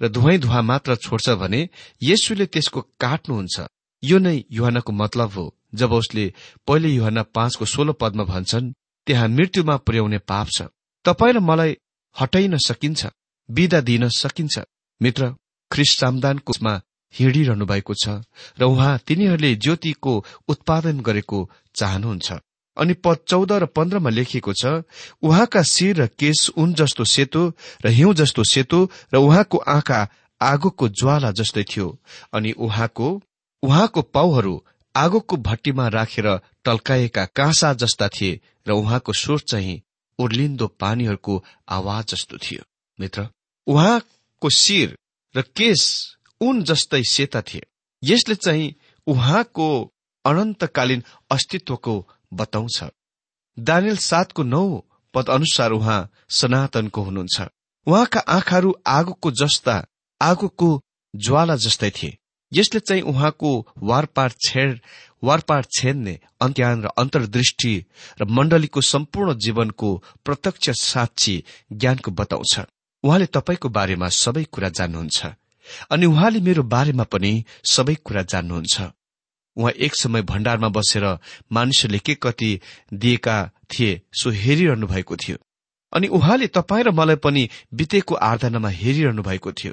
र 0.00 0.08
धुवै 0.08 0.36
धुवा 0.38 0.60
मात्र 0.62 0.94
छोड्छ 0.96 1.28
भने 1.42 1.60
येसुले 2.02 2.46
त्यसको 2.46 2.80
काट्नुहुन्छ। 3.00 3.56
यो 4.02 4.18
नै 4.18 4.36
युहानको 4.50 4.92
मतलब 4.92 5.30
हो। 5.30 5.44
जब 5.74 5.92
उसले 5.92 6.24
पहिले 6.66 6.88
युहान 6.88 7.22
पाँचको 7.34 7.64
सोह्र 7.64 7.92
पदमा 8.00 8.24
भन्छन् 8.24 8.72
त्यहाँ 9.06 9.28
मृत्युमा 9.28 9.76
पुर्याउने 9.76 10.18
पाप 10.30 10.46
छ। 10.48 10.58
तपाईँ 11.04 11.34
र 11.34 11.38
मलाई 11.40 11.76
हटाइन 12.16 12.56
सकिन्छ 12.66 13.06
विदा 13.48 13.80
दिन 13.80 14.08
सकिन्छ। 14.08 14.54
मित्र 15.00 15.34
ख्रिस 15.70 15.90
सामदानको 15.98 16.52
हिँडिरहनु 17.14 17.66
भएको 17.66 17.94
छ 17.94 18.22
र 18.58 18.62
उहाँ 18.64 18.98
तिनीहरूले 19.06 19.54
ज्योतिको 19.56 20.12
उत्पादन 20.48 21.00
गरेको 21.00 21.38
चाहनुहुन्छ। 21.74 22.28
अनि 22.76 22.94
पद 22.94 23.18
चौध 23.28 23.52
र 23.52 23.66
पन्ध्रमा 23.66 24.10
लेखिएको 24.10 24.52
छ 24.52 24.82
उहाँका 25.22 25.62
शिर 25.62 26.02
र 26.02 26.06
केश 26.18 26.50
उन 26.56 26.74
जस्तो 26.74 27.04
सेतो 27.04 27.42
र 27.84 27.88
हिउँ 27.88 28.14
जस्तो 28.14 28.44
सेतो 28.44 28.90
र 29.14 29.16
उहाँको 29.16 29.58
आँखा 29.58 30.00
आगोको 30.40 30.88
ज्वाला 30.88 31.30
जस्तै 31.30 31.64
थियो। 31.64 31.88
अनि 32.32 32.52
उहाँको 32.52 33.08
उहाँको 33.62 34.02
पाउहरू 34.02 34.54
आगोको 34.94 35.36
भट्टीमा 35.36 35.88
राखेर 35.88 36.28
टल्काएका 36.64 37.24
काँसा 37.36 37.72
जस्ता 37.72 38.08
थिए 38.08 38.40
र 38.68 38.72
उहाँको 38.72 39.12
स्वर 39.12 39.38
चाहिँ 39.38 39.80
उर्लिन्दो 40.18 40.66
पानीहरूको 40.80 41.44
आवाज 41.68 42.04
जस्तो 42.04 42.38
थियो। 42.38 42.62
मित्र 42.98 43.28
उहाँको 43.66 44.50
शिर 44.50 44.96
र 45.34 45.42
केश 45.56 45.82
उन 46.40 46.62
जस्तै 46.62 47.02
सेता 47.02 47.42
थिए। 47.42 47.62
यसले 48.02 48.34
चाहिँ 48.34 48.74
उहाँको 49.06 49.68
अनन्तकालीन 50.24 51.02
अस्तित्वको 51.30 51.94
बताउँछ। 52.32 52.84
दानियल 53.58 53.96
सातको 53.96 54.42
नौ 54.42 54.84
पद 55.14 55.30
अनुसार 55.30 55.70
उहाँ 55.70 56.10
सनातनको 56.30 57.02
हुनुहुन्छ। 57.02 57.40
उहाँका 57.86 58.20
आँखाहरू 58.20 58.74
आगोको 58.86 59.30
जस्ता 59.30 59.86
आगोको 60.22 60.82
ज्वाला 61.16 61.56
जस्तै 61.56 61.90
थिए। 61.90 62.18
यसले 62.52 62.80
चाहिँ 62.80 63.02
उहाँको 63.02 63.68
वारपार 63.82 64.32
छेड 64.46 64.80
वारपार 65.24 65.64
छेड्ने 65.64 66.20
अन्त्यान 66.40 66.82
र 66.82 66.86
अन्तर्दृष्टि 66.86 67.84
र 68.20 68.24
मण्डलीको 68.24 68.80
सम्पूर्ण 68.80 69.34
जीवनको 69.34 70.04
प्रत्यक्ष 70.24 70.70
साक्षी 70.70 71.44
ज्ञानको 71.72 72.10
बताउँछ। 72.10 72.60
उहाँले 73.02 73.26
तपाईँको 73.26 73.68
बारेमा 73.68 74.08
सबै 74.08 74.44
कुरा 74.44 74.68
जान्नुहुन्छ। 74.68 75.26
अनि 75.90 76.06
उहाँले 76.06 76.40
मेरो 76.40 76.62
बारेमा 76.62 77.04
पनि 77.04 77.44
सबै 77.64 77.94
कुरा 77.94 78.22
जान्नुहुन्छ। 78.22 78.82
उहाँ 79.56 79.72
एक 79.72 79.96
समय 79.96 80.22
भण्डारमा 80.22 80.68
बसेर 80.68 81.04
मानिसहरूले 81.52 81.98
के 81.98 82.14
कति 82.14 82.60
दिएका 82.94 83.50
थिए 83.70 84.00
सो 84.12 84.30
हेरिरहनु 84.30 84.86
भएको 84.86 85.16
थियो। 85.16 85.36
अनि 85.92 86.08
उहाँले 86.08 86.46
तपाईँ 86.46 86.84
र 86.84 86.90
मलाई 86.90 87.16
पनि 87.16 87.48
बितेको 87.74 88.14
आराधनामा 88.14 88.68
हेरिरहनु 88.68 89.22
भएको 89.22 89.52
थियो 89.52 89.72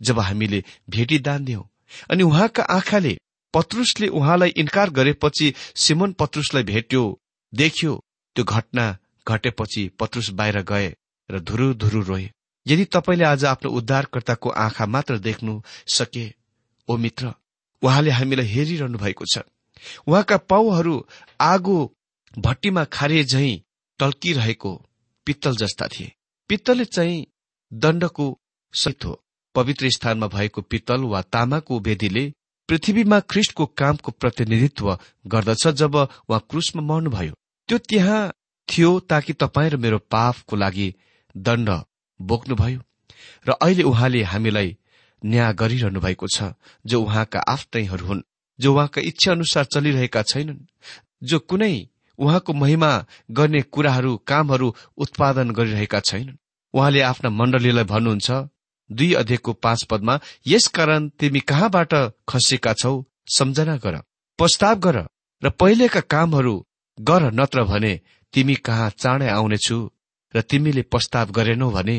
जब 0.00 0.20
हामीले 0.20 0.64
भेटी 0.90 1.18
दान 1.18 1.44
दियौं 1.44 1.62
अनि 2.10 2.22
उहाँका 2.22 2.62
आँखाले 2.62 3.18
पत्रुसले 3.54 4.08
उहाँलाई 4.08 4.48
इन्कार 4.48 4.90
गरेपछि 4.90 5.52
सिमन 5.74 6.12
पत्रुसलाई 6.12 6.62
भेट्यो 6.62 7.02
देख्यो 7.54 8.04
त्यो 8.36 8.44
घटना 8.44 8.96
घटेपछि 9.28 9.88
पत्रुस 10.00 10.30
बाहिर 10.30 10.60
गए 10.62 10.94
र 11.30 11.40
धुरु 11.40 11.74
धुरु 11.74 12.00
रोए। 12.02 12.30
यदि 12.66 12.84
तपाईँले 12.84 13.24
आज 13.24 13.44
आफ्नो 13.44 13.70
उद्धारकर्ताको 13.70 14.50
आँखा 14.50 14.86
मात्र 14.86 15.18
देख्नु 15.18 15.60
सके 15.86 16.32
ओ 16.88 16.96
मित्र 16.96 17.32
उहाँले 17.82 18.10
हामीलाई 18.10 18.46
हेरिरहनु 18.46 18.98
भएको 18.98 19.24
छ। 19.24 19.38
उहाँका 20.08 20.36
पाउहरू 20.36 20.94
आगो 21.40 21.76
भट्टीमा 22.38 22.84
खारे 22.84 23.24
झै 23.24 23.48
टल्किरहेको 24.00 24.72
पित्तल 25.26 25.56
जस्ता 25.56 25.88
थिए। 25.88 26.12
पित्तलले 26.48 26.84
चाहिँ 26.84 27.26
दण्डको 27.72 28.26
सहित 28.74 29.04
हो। 29.04 29.20
पवित्र 29.54 29.90
स्थानमा 29.90 30.26
भएको 30.26 30.62
पित्तल 30.62 31.02
वा 31.02 31.20
तामाको 31.22 31.78
वेदीले 31.80 32.32
पृथ्वीमा 32.68 33.20
ख्रिष्टको 33.20 33.66
कामको 33.66 34.12
प्रतिनिधित्व 34.12 34.98
गर्दछ 35.26 35.66
जब 35.68 35.94
उहाँ 35.94 36.40
क्रुसमा 36.50 36.82
मर्नुभयो। 36.82 37.34
त्यो 37.68 37.78
त्यहाँ 37.78 38.32
थियो 38.68 38.98
ताकि 39.00 39.32
तपाईँ 39.32 39.70
र 39.70 39.76
मेरो 39.76 39.98
पापको 40.10 40.56
लागि 40.56 40.94
दण्ड 41.36 41.70
बोक्नुभयो। 42.20 42.80
र 43.48 43.52
अहिले 43.52 43.82
उहाँले 43.82 44.22
हामीलाई 44.22 44.76
न्याय 45.24 45.52
गरिरहनु 45.52 46.00
भएको 46.00 46.26
छ 46.28 46.52
जो 46.86 47.00
उहाँका 47.02 47.40
आफ्नैहरू 47.48 48.06
हुन् 48.06 48.22
जो 48.58 48.74
उहाँका 48.74 49.00
इच्छा 49.00 49.30
अनुसार 49.32 49.64
चलिरहेका 49.64 50.22
छैनन् 50.22 50.64
जो 51.22 51.38
कुनै 51.38 51.74
उहाँको 52.18 52.52
महिमा 52.52 52.90
गर्ने 53.30 53.62
कुराहरू 53.62 54.16
कामहरू 54.26 54.74
उत्पादन 54.96 55.50
गरिरहेका 55.50 56.00
छैनन्। 56.00 56.36
उहाँले 56.74 57.00
आफ्ना 57.00 57.30
मण्डलीलाई 57.30 57.84
भन्नुहुन्छ 57.84 58.30
दुई 58.90 59.12
अध्ययको 59.12 59.52
पाँच 59.52 59.82
पदमा 59.82 60.18
यसकारण 60.46 61.08
तिमी 61.08 61.40
कहाँबाट 61.40 61.94
खसेका 62.28 62.72
छौ 62.72 62.94
सम्झना 63.34 63.76
गर 63.76 63.96
प्रस्ताव 64.38 64.78
गर 64.78 64.96
र 65.42 65.50
पहिलेका 65.50 66.00
कामहरू 66.00 66.54
गर 66.98 67.30
नत्र 67.32 67.64
भने 67.64 68.00
तिमी 68.34 68.54
कहाँ 68.54 68.90
चाँडै 68.90 69.28
आउनेछु 69.28 69.78
र 70.34 70.40
तिमीले 70.40 70.82
प्रस्ताव 70.82 71.30
गरेनौ 71.30 71.70
भने 71.70 71.98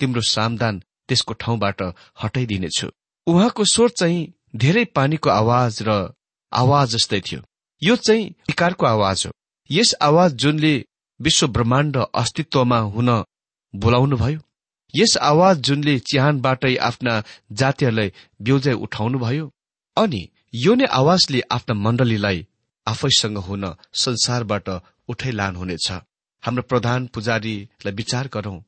तिम्रो 0.00 0.20
सामदान 0.20 0.82
त्यसको 1.08 1.32
ठाउँबाट 1.34 1.82
हटाइदिनेछु। 2.22 2.88
उहाँको 3.26 3.64
स्वर 3.64 3.88
चाहिँ 3.90 4.32
धेरै 4.56 4.84
पानीको 4.96 5.30
आवाज 5.30 5.82
र 5.82 5.90
आवाज 6.52 6.88
जस्तै 6.90 7.20
थियो। 7.20 7.40
यो 7.82 7.96
चाहिँ 7.96 8.28
विकारको 8.48 8.86
आवाज 8.86 9.26
हो। 9.26 9.32
यस 9.70 9.94
आवाज 10.02 10.34
जुनले 10.34 10.74
विश्व 11.20 11.46
ब्रह्माण्ड 11.46 11.96
अस्तित्वमा 12.14 12.78
हुन 12.94 13.10
बोलाउनुभयो 13.74 14.40
यस 14.94 15.16
आवाज 15.22 15.60
जुनले 15.60 15.98
चिहानबाटै 15.98 16.74
आफ्ना 16.88 17.22
जातिहरूलाई 17.52 18.12
ब्यौजै 18.42 18.74
उठाउनुभयो 18.84 19.50
अनि 19.96 20.22
यो 20.54 20.74
नै 20.74 20.86
आवाजले 20.92 21.40
आफ्ना 21.50 21.74
मण्डलीलाई 21.74 22.46
आफैसँग 22.86 23.38
हुन 23.38 23.64
संसारबाट 23.94 24.68
उठै 25.08 25.30
लानुहुनेछ 25.30 25.88
हाम्रो 26.42 26.62
प्रधान 26.62 27.06
पुजारीलाई 27.06 27.94
विचार 27.94 28.28
गरौं। 28.34 28.58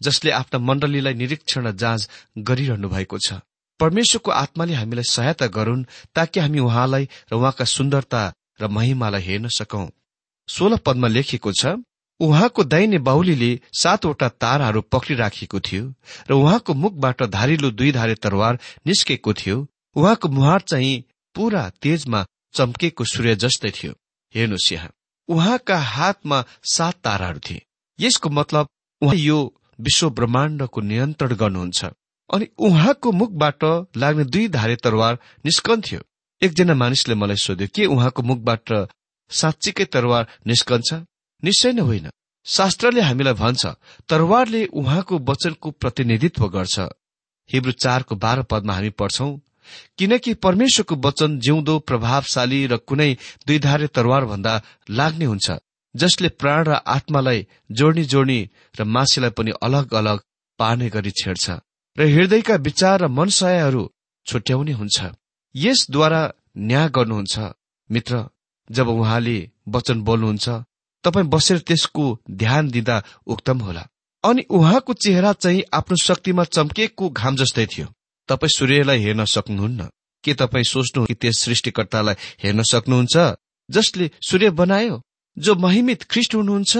जसले 0.00 0.30
आफ्ना 0.30 0.58
मण्डलीलाई 0.58 1.14
निरीक्षण 1.14 1.72
जाँच 1.72 2.08
गरिरहनु 2.38 2.88
भएको 2.88 3.18
छ। 3.18 3.40
परमेश्वरको 3.80 4.30
आत्माले 4.30 4.74
हामीलाई 4.74 5.04
सहायता 5.04 5.46
गरून् 5.46 5.84
ताकि 6.14 6.40
हामी 6.40 6.58
उहाँलाई 6.58 7.08
र 7.32 7.34
उहाँका 7.34 7.64
सुन्दरता 7.64 8.22
र 8.60 8.68
महिमालाई 8.68 9.22
हेर्न 9.22 9.48
सकौं। 9.48 9.86
सोह्र 10.48 10.76
पदमा 10.76 11.08
लेखिएको 11.08 11.52
छ 11.52 11.76
उहाँको 12.20 12.64
दाहिने 12.64 12.98
बाहुलीले 12.98 13.50
सातवटा 13.78 14.28
ताराहरू 14.42 14.80
पक्रिराखेको 14.90 15.60
थियो 15.60 15.84
र 16.30 16.32
उहाँको 16.34 16.74
मुखबाट 16.74 17.22
धारिलो 17.22 17.70
दुई 17.70 17.92
धारे 17.92 18.14
तरवार 18.14 18.58
निस्केको 18.86 19.32
थियो। 19.32 19.66
उहाँको 19.96 20.28
मुहार 20.28 20.60
चाहिँ 20.60 21.04
पूरा 21.34 21.62
तेजमा 21.82 22.24
चम्केको 22.54 23.04
सूर्य 23.04 23.34
जस्तै 23.36 23.70
थियो। 23.70 23.92
हेर्नुहोस् 24.34 24.72
यहाँ। 24.72 24.90
उहाँका 25.28 25.78
हातमा 25.78 26.44
सात 26.64 26.94
ताराहरू 27.04 27.38
थिए। 27.38 27.62
यसको 27.98 28.30
मतलब 28.30 28.68
उहाँ 29.02 29.14
यो 29.14 29.38
विश्व 29.78 30.10
ब्रह्माण्डको 30.10 30.80
नियन्त्रण 30.80 31.34
गर्नुहुन्छ। 31.34 31.84
अनि 32.30 32.46
उहाँको 32.58 33.12
मुखबाट 33.12 33.64
लाग्ने 33.96 34.24
दुई 34.24 34.48
धारे 34.48 34.76
तरवार 34.76 35.18
निस्कन्थ्यो 35.44 36.00
एकजना 36.42 36.74
मानिसले 36.74 37.14
मलाई 37.14 37.36
सोध्यो 37.36 37.68
के 37.74 37.86
उहाँको 37.86 38.22
मुखबाट 38.22 38.68
साँच्चीकै 39.30 39.84
तरवार 39.84 40.26
निस्कन्छ 40.46 40.88
निश्चय 41.42 41.72
नै 41.72 41.82
होइन। 41.82 42.08
शास्त्रले 42.46 43.00
हामीलाई 43.00 43.34
भन्छ 43.34 43.66
तरवारले 44.08 44.64
उहाँको 44.72 45.18
वचनको 45.28 45.70
प्रतिनिधित्व 45.70 46.48
गर्छ। 46.48 46.78
हिब्रू 47.50 47.72
चारको 47.74 48.14
बाह्र 48.16 48.42
पदमा 48.42 48.72
हामी 48.72 48.90
पढ्छौं 48.90 49.30
किनकि 49.98 50.34
परमेश्वरको 50.34 50.94
वचन 50.96 51.38
जिउँदो 51.38 51.78
प्रभावशाली 51.78 52.60
र 52.66 52.76
कुनै 52.78 53.10
दुईधारे 53.46 53.86
तरवार 53.86 54.24
भन्दा 54.24 54.54
लाग्ने 54.90 55.24
हुन्छ। 55.24 55.50
जसले 56.00 56.28
प्राण 56.40 56.64
र 56.64 56.72
आत्मालाई 56.86 57.46
जोड्नी 57.70 58.04
जोड्नी 58.04 58.40
र 58.80 58.84
मासीलाई 58.84 59.30
पनि 59.30 59.52
अलग 59.62 59.94
अलग 59.94 60.18
पार्ने 60.58 60.88
गरी 60.88 61.10
छेड्छ 61.10 61.46
र 61.96 62.08
हृदयका 62.14 62.54
विचार 62.66 63.00
र 63.02 63.08
मनसायहरू 63.08 63.82
छुट्याउने 64.26 64.72
हुन्छ। 64.72 64.96
यसद्वारा 65.54 66.22
न्याय 66.58 66.88
गर्नुहुन्छ। 66.88 67.38
मित्र 67.90 68.24
जब 68.70 68.88
उहाँले 68.88 69.38
वचन 69.68 70.00
बोल्नुहुन्छ 70.00 70.48
तपाईँ 71.04 71.26
बसेर 71.26 71.58
त्यसको 71.58 72.04
ध्यान 72.30 72.70
दिँदा 72.70 73.02
उक्तम 73.26 73.58
होला। 73.58 73.84
अनि 74.24 74.42
उहाँको 74.50 74.92
चेहरा 74.94 75.32
चाहिँ 75.32 75.62
आफ्नो 75.72 75.96
शक्तिमा 75.96 76.44
चम्किएको 76.44 77.10
घाम 77.10 77.36
जस्तै 77.36 77.66
थियो। 77.66 77.86
तपाईँ 78.28 78.54
सूर्यलाई 78.56 78.98
हेर्न 78.98 79.24
सक्नुहुन्न। 79.24 79.88
के 80.24 80.34
तपाईँ 80.34 80.64
सोच्नु 80.64 81.04
कि 81.06 81.14
त्यस 81.14 81.38
सृष्टिकर्तालाई 81.38 82.14
हेर्न 82.42 82.62
सक्नुहुन्छ 82.62 83.16
जसले 83.70 84.10
सूर्य 84.28 84.50
बनायो? 84.50 85.02
जो 85.38 85.54
महिमित 85.54 86.02
ख्रिस्ट 86.02 86.34
हुनुहुन्छ। 86.34 86.76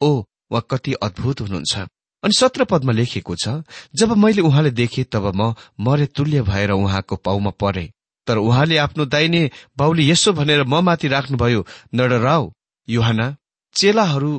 ओ 0.00 0.10
वा 0.52 0.60
कति 0.70 0.92
अद्भुत 1.02 1.40
हुनुहुन्छ। 1.40 1.74
अनि 2.22 2.32
सत्र 2.32 2.64
पदमा 2.64 2.92
लेखिएको 2.92 3.34
छ 3.36 3.62
जब 3.94 4.16
मैले 4.16 4.42
उहाँले 4.42 4.70
देखे 4.70 5.04
तब 5.04 5.32
म 5.36 5.54
मरे 5.80 6.06
तुल्य 6.06 6.42
भएर 6.42 6.70
उहाँको 6.70 7.16
पाउमा 7.16 7.50
परे। 7.60 7.90
तर 8.26 8.38
उहाँले 8.38 8.76
आफ्नो 8.76 9.04
दाइने 9.04 9.50
बाउले 9.78 10.02
यसो 10.02 10.32
भनेर 10.32 10.62
म 10.64 10.80
माथि 10.80 11.08
राख्नुभयो 11.08 11.66
नडराउ 11.94 12.50
युहाना 12.88 13.26
चेलाहरू 13.74 14.32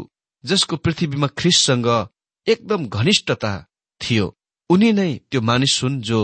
जसको 0.43 0.75
पृथ्वीमा 0.75 1.27
ख्रिससँग 1.27 1.87
एकदम 2.47 2.87
घनिष्ठता 2.87 3.51
थियो 4.01 4.25
उनी 4.69 4.91
नै 4.91 5.11
त्यो 5.31 5.41
मानिस 5.41 5.79
हुन् 5.83 6.01
जो 6.01 6.19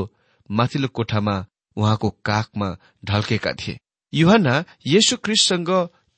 माथिल्लो 0.49 0.87
कोठामा 0.87 1.35
उहाँको 1.77 2.09
काखमा 2.25 2.69
ढल्केका 3.05 3.51
थिए। 3.53 3.79
युहना 4.13 4.63
येशु 4.87 5.17
क्रिस्टसँग 5.17 5.69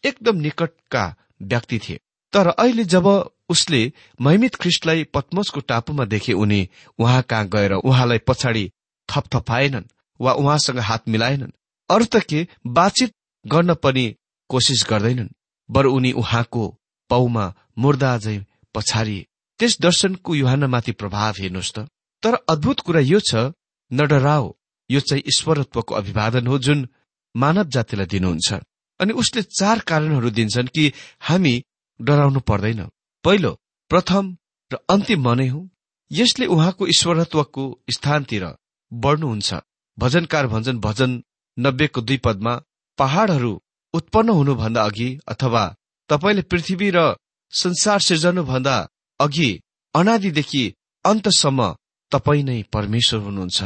एकदम 0.03 0.35
निकटका 0.37 1.03
व्यक्ति 1.41 1.79
थिए। 1.79 1.99
तर 2.33 2.47
अहिले 2.47 2.83
जब 2.85 3.07
उसले 3.49 3.81
महिमित 4.21 4.55
ख्रिस्टलाई 4.55 5.03
पद्मसको 5.13 5.59
टापुमा 5.61 6.05
देखे 6.05 6.33
उनी 6.33 6.67
उहाँ 6.99 7.21
कहाँ 7.21 7.47
गएर 7.47 7.73
उहाँलाई 7.73 8.17
पछाडि 8.27 8.69
थपथपाएनन् 9.09 9.89
वा 10.19 10.33
उहाँसँग 10.33 10.79
हात 10.79 11.09
मिलाएनन् 11.09 11.57
अरू 11.89 12.05
त 12.05 12.23
के 12.29 12.47
बातचित 12.67 13.13
गर्न 13.45 13.73
पनि 13.83 14.05
कोसिस 14.49 14.85
गर्दैनन् 14.89 15.33
बरु 15.69 15.93
उनी 15.93 16.11
उहाँको 16.13 16.67
पाउमा 17.09 17.45
मुर्दा 17.77 18.17
झै 18.17 18.37
पछारिए 18.75 19.25
त्यस 19.59 19.77
दर्शनको 19.81 20.35
युहानमाथि 20.35 20.91
प्रभाव 20.91 21.33
हेर्नुहोस् 21.39 21.73
त। 21.75 21.87
तर 22.23 22.33
अद्भुत 22.49 22.79
कुरा 22.79 22.99
यो 23.01 23.19
छ 23.19 23.51
नडराओ 23.91 24.51
यो 24.89 24.99
चाहिँ 24.99 25.23
ईश्वरत्वको 25.27 25.95
अभिवादन 25.95 26.47
हो 26.47 26.57
जुन 26.59 26.87
मानव 27.35 27.67
जातिलाई 27.75 28.05
दिनुहुन्छ। 28.05 28.53
अनि 29.01 29.13
उसले 29.13 29.41
चार 29.41 29.79
कारणहरू 29.79 30.29
दिन्छन् 30.29 30.67
कि 30.67 30.91
हामी 31.19 31.53
डराउनु 31.99 32.39
पर्दैन। 32.39 32.81
पहिलो 33.25 33.51
प्रथम 33.91 34.37
र 34.71 34.77
अन्तिम 34.89 35.21
मनै 35.21 35.47
हो। 35.47 35.69
यसले 36.11 36.45
उहाँको 36.45 36.87
ईश्वरत्वको 36.87 37.63
स्थानतिर 37.95 38.45
बढ्नुहुन्छ। 38.91 39.49
भजनकार 39.97 40.47
भन्छन् 40.47 40.79
भजन 40.79 41.11
नब्बेको 41.57 42.01
दुई 42.01 42.17
पदमा 42.17 42.53
पहाड़हरू 42.99 43.51
उत्पन्न 43.93 44.29
हुनुभन्दा 44.29 44.83
अघि 44.83 45.09
अथवा 45.27 45.63
तपाईँले 46.09 46.41
पृथ्वी 46.41 46.89
र 46.89 47.15
संसार 47.53 47.99
सिर्जनुभन्दा 47.99 48.75
अघि 49.19 49.49
अनादिदेखि 49.95 50.63
अन्तसम्म 51.05 51.75
तपाईँ 52.11 52.43
नै 52.43 52.61
परमेश्वर 52.73 53.19
हुनुहुन्छ। 53.19 53.59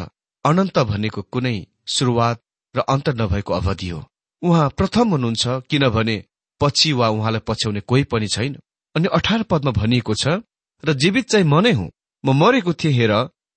अनन्त 0.45 0.77
भनेको 0.79 1.21
कुनै 1.21 1.57
सुरुवात 1.87 2.37
र 2.75 2.79
अन्त 2.87 3.09
नभएको 3.09 3.53
अवधि 3.53 3.89
हो। 3.89 4.01
उहाँ 4.45 4.69
प्रथम 4.77 5.09
हुनुहुन्छ 5.09 5.43
किनभने 5.69 6.15
पछि 6.61 6.91
वा 6.93 7.07
उहाँलाई 7.09 7.41
पछ्याउने 7.47 7.81
कोही 7.81 8.03
पनि 8.03 8.27
छैन। 8.27 8.55
अनि 8.95 9.07
अठार 9.13 9.43
पदमा 9.43 9.71
भनिएको 9.71 10.13
छ 10.15 10.41
र 10.83 10.93
जीवित 10.93 11.29
चाहिँ 11.29 11.45
म 11.45 11.59
नै 11.61 11.71
हुँ। 11.71 11.89
म 12.23 12.33
मरेको 12.33 12.73
थिएँ 12.73 12.93
हेर 12.93 13.13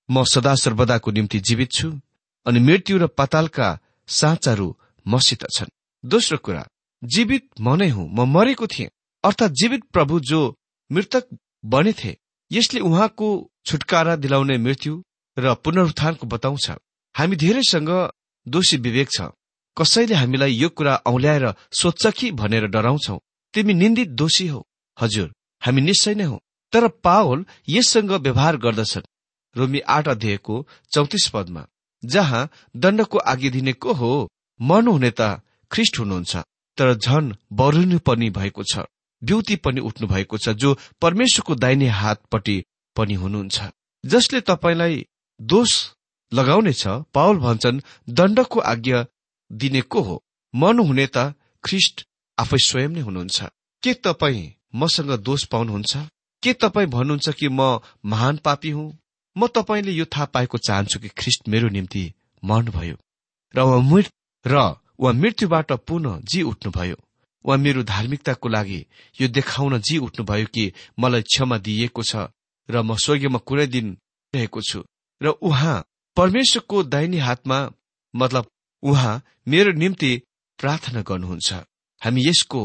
म 0.09 0.23
सदा 0.23 0.55
सर्वदाको 0.55 1.11
निम्ति 1.11 1.39
जीवित 1.39 1.71
छु। 1.71 1.89
अनि 2.45 2.59
मृत्यु 2.59 2.97
र 2.97 3.07
पातालका 3.07 3.67
साँचाहरू 4.07 4.67
मसित 5.05 5.45
छन्। 5.55 5.75
दोस्रो 6.03 6.37
कुरा 6.37 6.63
जीवित 7.03 7.45
म 7.61 7.75
नै 7.75 7.89
हुँ। 7.89 8.09
म 8.09 8.27
मरेको 8.27 8.67
थिएँ। 8.67 8.89
अर्थात् 9.23 9.53
जीवित 9.53 9.83
प्रभु 9.93 10.19
जो 10.19 10.41
मृतक 10.91 11.25
बनेथे 11.65 12.17
यसले 12.51 12.79
उहाँको 12.79 13.27
छुटकारा 13.65 14.15
दिलाउने 14.15 14.57
मृत्यु 14.57 14.93
र 15.37 15.53
पुनरुत्थानको 15.63 16.27
बताउँछ। 16.27 16.69
हामी 17.15 17.35
धेरैसँग 17.35 17.89
दोषी 18.47 18.77
विवेक 18.77 19.09
छ। 19.11 19.21
कसैले 19.79 20.15
हामीलाई 20.15 20.53
यो 20.53 20.69
कुरा 20.69 20.95
औल्याएर 21.05 21.45
सोध्छ 21.71 22.07
कि 22.07 22.31
भनेर 22.31 22.65
डराउँछौ? 22.67 23.17
तिमी 23.53 23.73
निन्दित 23.73 24.09
दोषी 24.09 24.47
हो। 24.47 24.65
हजुर 24.97 25.33
हामी 25.61 25.81
निश्चय 25.81 26.15
नै 26.15 26.23
हौ। 26.23 26.37
तर 26.73 26.87
पावल 27.03 27.45
यससँग 27.69 28.11
व्यवहार 28.11 28.57
गर्दछन्। 28.57 29.07
रोमी 29.55 29.79
आठ 29.79 30.07
अध्यायको 30.07 30.55
चौतिस 30.91 31.27
पदमा 31.33 31.65
जहाँ 32.03 32.49
दण्डको 32.75 33.17
आगे 33.17 33.49
दिने 33.49 33.73
को 33.73 33.93
हो? 33.93 34.29
मर्नुहुने 34.59 35.11
त 35.11 35.41
ख्रिस्ट 35.71 35.99
हुनुहुन्छ 35.99 36.35
तर 36.77 36.93
झन 36.95 37.35
बरुनु 37.53 37.99
पनि 37.99 38.29
भएको 38.29 38.63
छ 38.63 38.85
ब्युति 39.21 39.55
पनि 39.55 39.81
उठ्नु 39.81 40.07
भएको 40.07 40.37
छ 40.37 40.49
जो 40.49 40.77
परमेश्वरको 41.01 41.55
दाहिने 41.55 41.87
हातपट्टि 41.87 42.63
पनि 42.95 43.13
हुनुहुन्छ। 43.13 43.61
जसले 44.03 44.41
तपाईँलाई 44.41 45.05
दोष 45.41 45.71
लगाउनेछ 46.31 46.83
पावल 47.13 47.37
भन्छन् 47.37 47.81
दण्डको 48.09 48.59
आज्ञा 48.59 49.05
दिने 49.51 49.81
को 49.81 50.01
हो? 50.01 50.23
मर्नुहुने 50.55 51.07
त 51.07 51.33
ख्रिस्ट 51.63 52.07
आफै 52.37 52.57
स्वयं 52.57 52.89
नै 52.89 53.01
हुनुहुन्छ। 53.01 53.43
के 53.83 53.93
तपाईँ 53.93 54.53
मसँग 54.75 55.11
दोष 55.17 55.45
पाउनुहुन्छ? 55.45 55.97
के 56.43 56.53
तपाईँ 56.53 56.87
भन्नुहुन्छ 56.87 57.29
कि 57.29 57.47
म 57.51 57.79
महान 58.05 58.37
पापी 58.37 58.69
हुँ? 58.69 58.97
म 59.37 59.47
तपाईँले 59.47 59.91
यो 59.91 60.05
थाहा 60.05 60.25
पाएको 60.25 60.57
चाहन्छु 60.57 60.99
कि 60.99 61.07
ख्रिस्ट 61.07 61.49
मेरो 61.49 61.69
निम्ति 61.69 62.13
मर्नुभयो। 62.43 62.95
र 63.55 63.59
उहाँ 63.59 64.03
र 64.45 64.55
उहाँ 64.99 65.13
मृत्युबाट 65.13 65.71
पुनः 65.71 66.19
जी 66.23 66.41
उठ्नुभयो। 66.41 66.95
उहाँ 67.45 67.57
मेरो 67.57 67.83
धार्मिकताको 67.83 68.49
लागि 68.49 68.85
यो 69.21 69.27
देखाउन 69.27 69.79
जी 69.79 69.97
उठ्नुभयो 69.97 70.45
कि 70.45 70.71
मलाई 70.99 71.21
क्षमा 71.21 71.57
दिइएको 71.57 72.03
छ 72.03 72.15
र 72.69 72.81
म 72.81 72.95
स्वर्गीयमा 72.95 73.39
कुनै 73.39 73.67
दिन 73.67 73.97
रहेको 74.35 74.61
छु। 74.61 74.83
र 75.21 75.27
उहाँ 75.27 75.83
परमेश्वरको 76.17 76.83
दाहिने 76.83 77.19
हातमा 77.19 77.59
मतलब 78.15 78.51
उहाँ 78.83 79.21
मेरो 79.47 79.71
निम्ति 79.73 80.11
प्रार्थना 80.59 81.01
गर्नुहुन्छ। 81.01 81.53
हामी 82.01 82.21
यसको 82.27 82.61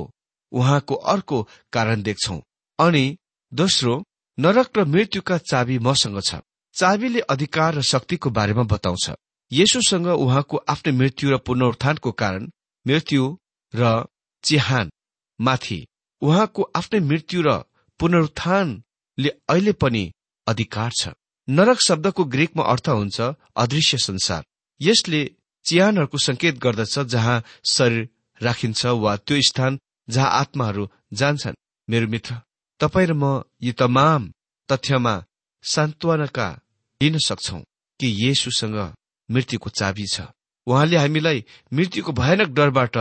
उहाँको 0.52 0.94
अर्को 0.94 1.42
कारण 1.72 2.02
देख्छौ। 2.02 2.40
अनि 2.78 3.04
दोस्रो 3.52 3.94
नरक 4.38 4.78
र 4.78 4.84
मृत्युका 4.84 5.38
चाबी 5.38 5.78
मसँग 5.78 6.20
छ। 6.20 6.40
चाबीले 6.76 7.20
अधिकार 7.30 7.74
र 7.74 7.82
शक्तिको 7.82 8.30
बारेमा 8.30 8.62
बताउँछ। 8.62 9.10
यसोसँग 9.52 10.06
उहाँको 10.06 10.56
आफ्नो 10.68 10.92
मृत्यु 10.92 11.30
र 11.30 11.36
पुनरुत्थानको 11.38 12.12
कारण 12.12 12.50
मृत्यु 12.86 13.22
र 13.74 14.04
चिहान 14.44 14.90
माथि 15.40 15.86
उहाँको 16.22 16.62
आफ्नै 16.76 17.00
मृत्यु 17.00 17.42
र 17.42 17.58
पुनरुत्थानले 18.00 19.30
अहिले 19.48 19.72
पनि 19.72 20.04
अधिकार 20.46 20.90
छ। 21.00 21.08
नरक 21.48 21.78
शब्दको 21.80 22.24
ग्रिकमा 22.24 22.64
अर्थ 22.64 22.88
हुन्छ 22.88 23.20
अदृश्य 23.56 23.98
संसार। 23.98 24.44
यसले 24.80 25.20
चिहानहरूको 25.64 26.18
संकेत 26.18 26.58
गर्दछ 26.58 26.98
जहाँ 26.98 27.42
शरीर 27.64 28.08
राखिन्छ 28.40 28.86
वा 28.86 29.16
त्यो 29.16 29.40
स्थान 29.40 29.78
जहाँ 30.08 30.30
आत्माहरू 30.30 30.88
जान्छन्। 31.12 31.54
मेरो 31.88 32.06
मित्र 32.08 32.34
तपाईँ 32.80 33.06
र 33.06 33.12
म 33.12 33.42
यी 33.62 33.72
तमाम 33.72 34.32
तथ्यमा 34.68 35.14
सान्त्वनाका 35.64 36.48
दिन 37.00 37.18
सक्छौ 37.18 37.58
कि 38.00 38.06
येसुसँग 38.24 38.78
मृत्युको 39.28 39.70
चाबी 39.70 40.06
छ। 40.06 40.20
उहाँले 40.66 40.96
हामीलाई 40.96 41.44
मृत्युको 41.72 42.12
भयानक 42.12 42.48
डरबाट 42.48 42.96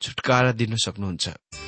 छुटकारा 0.00 0.52
दिन 0.52 0.76
सक्नुहुन्छ। 0.76 1.67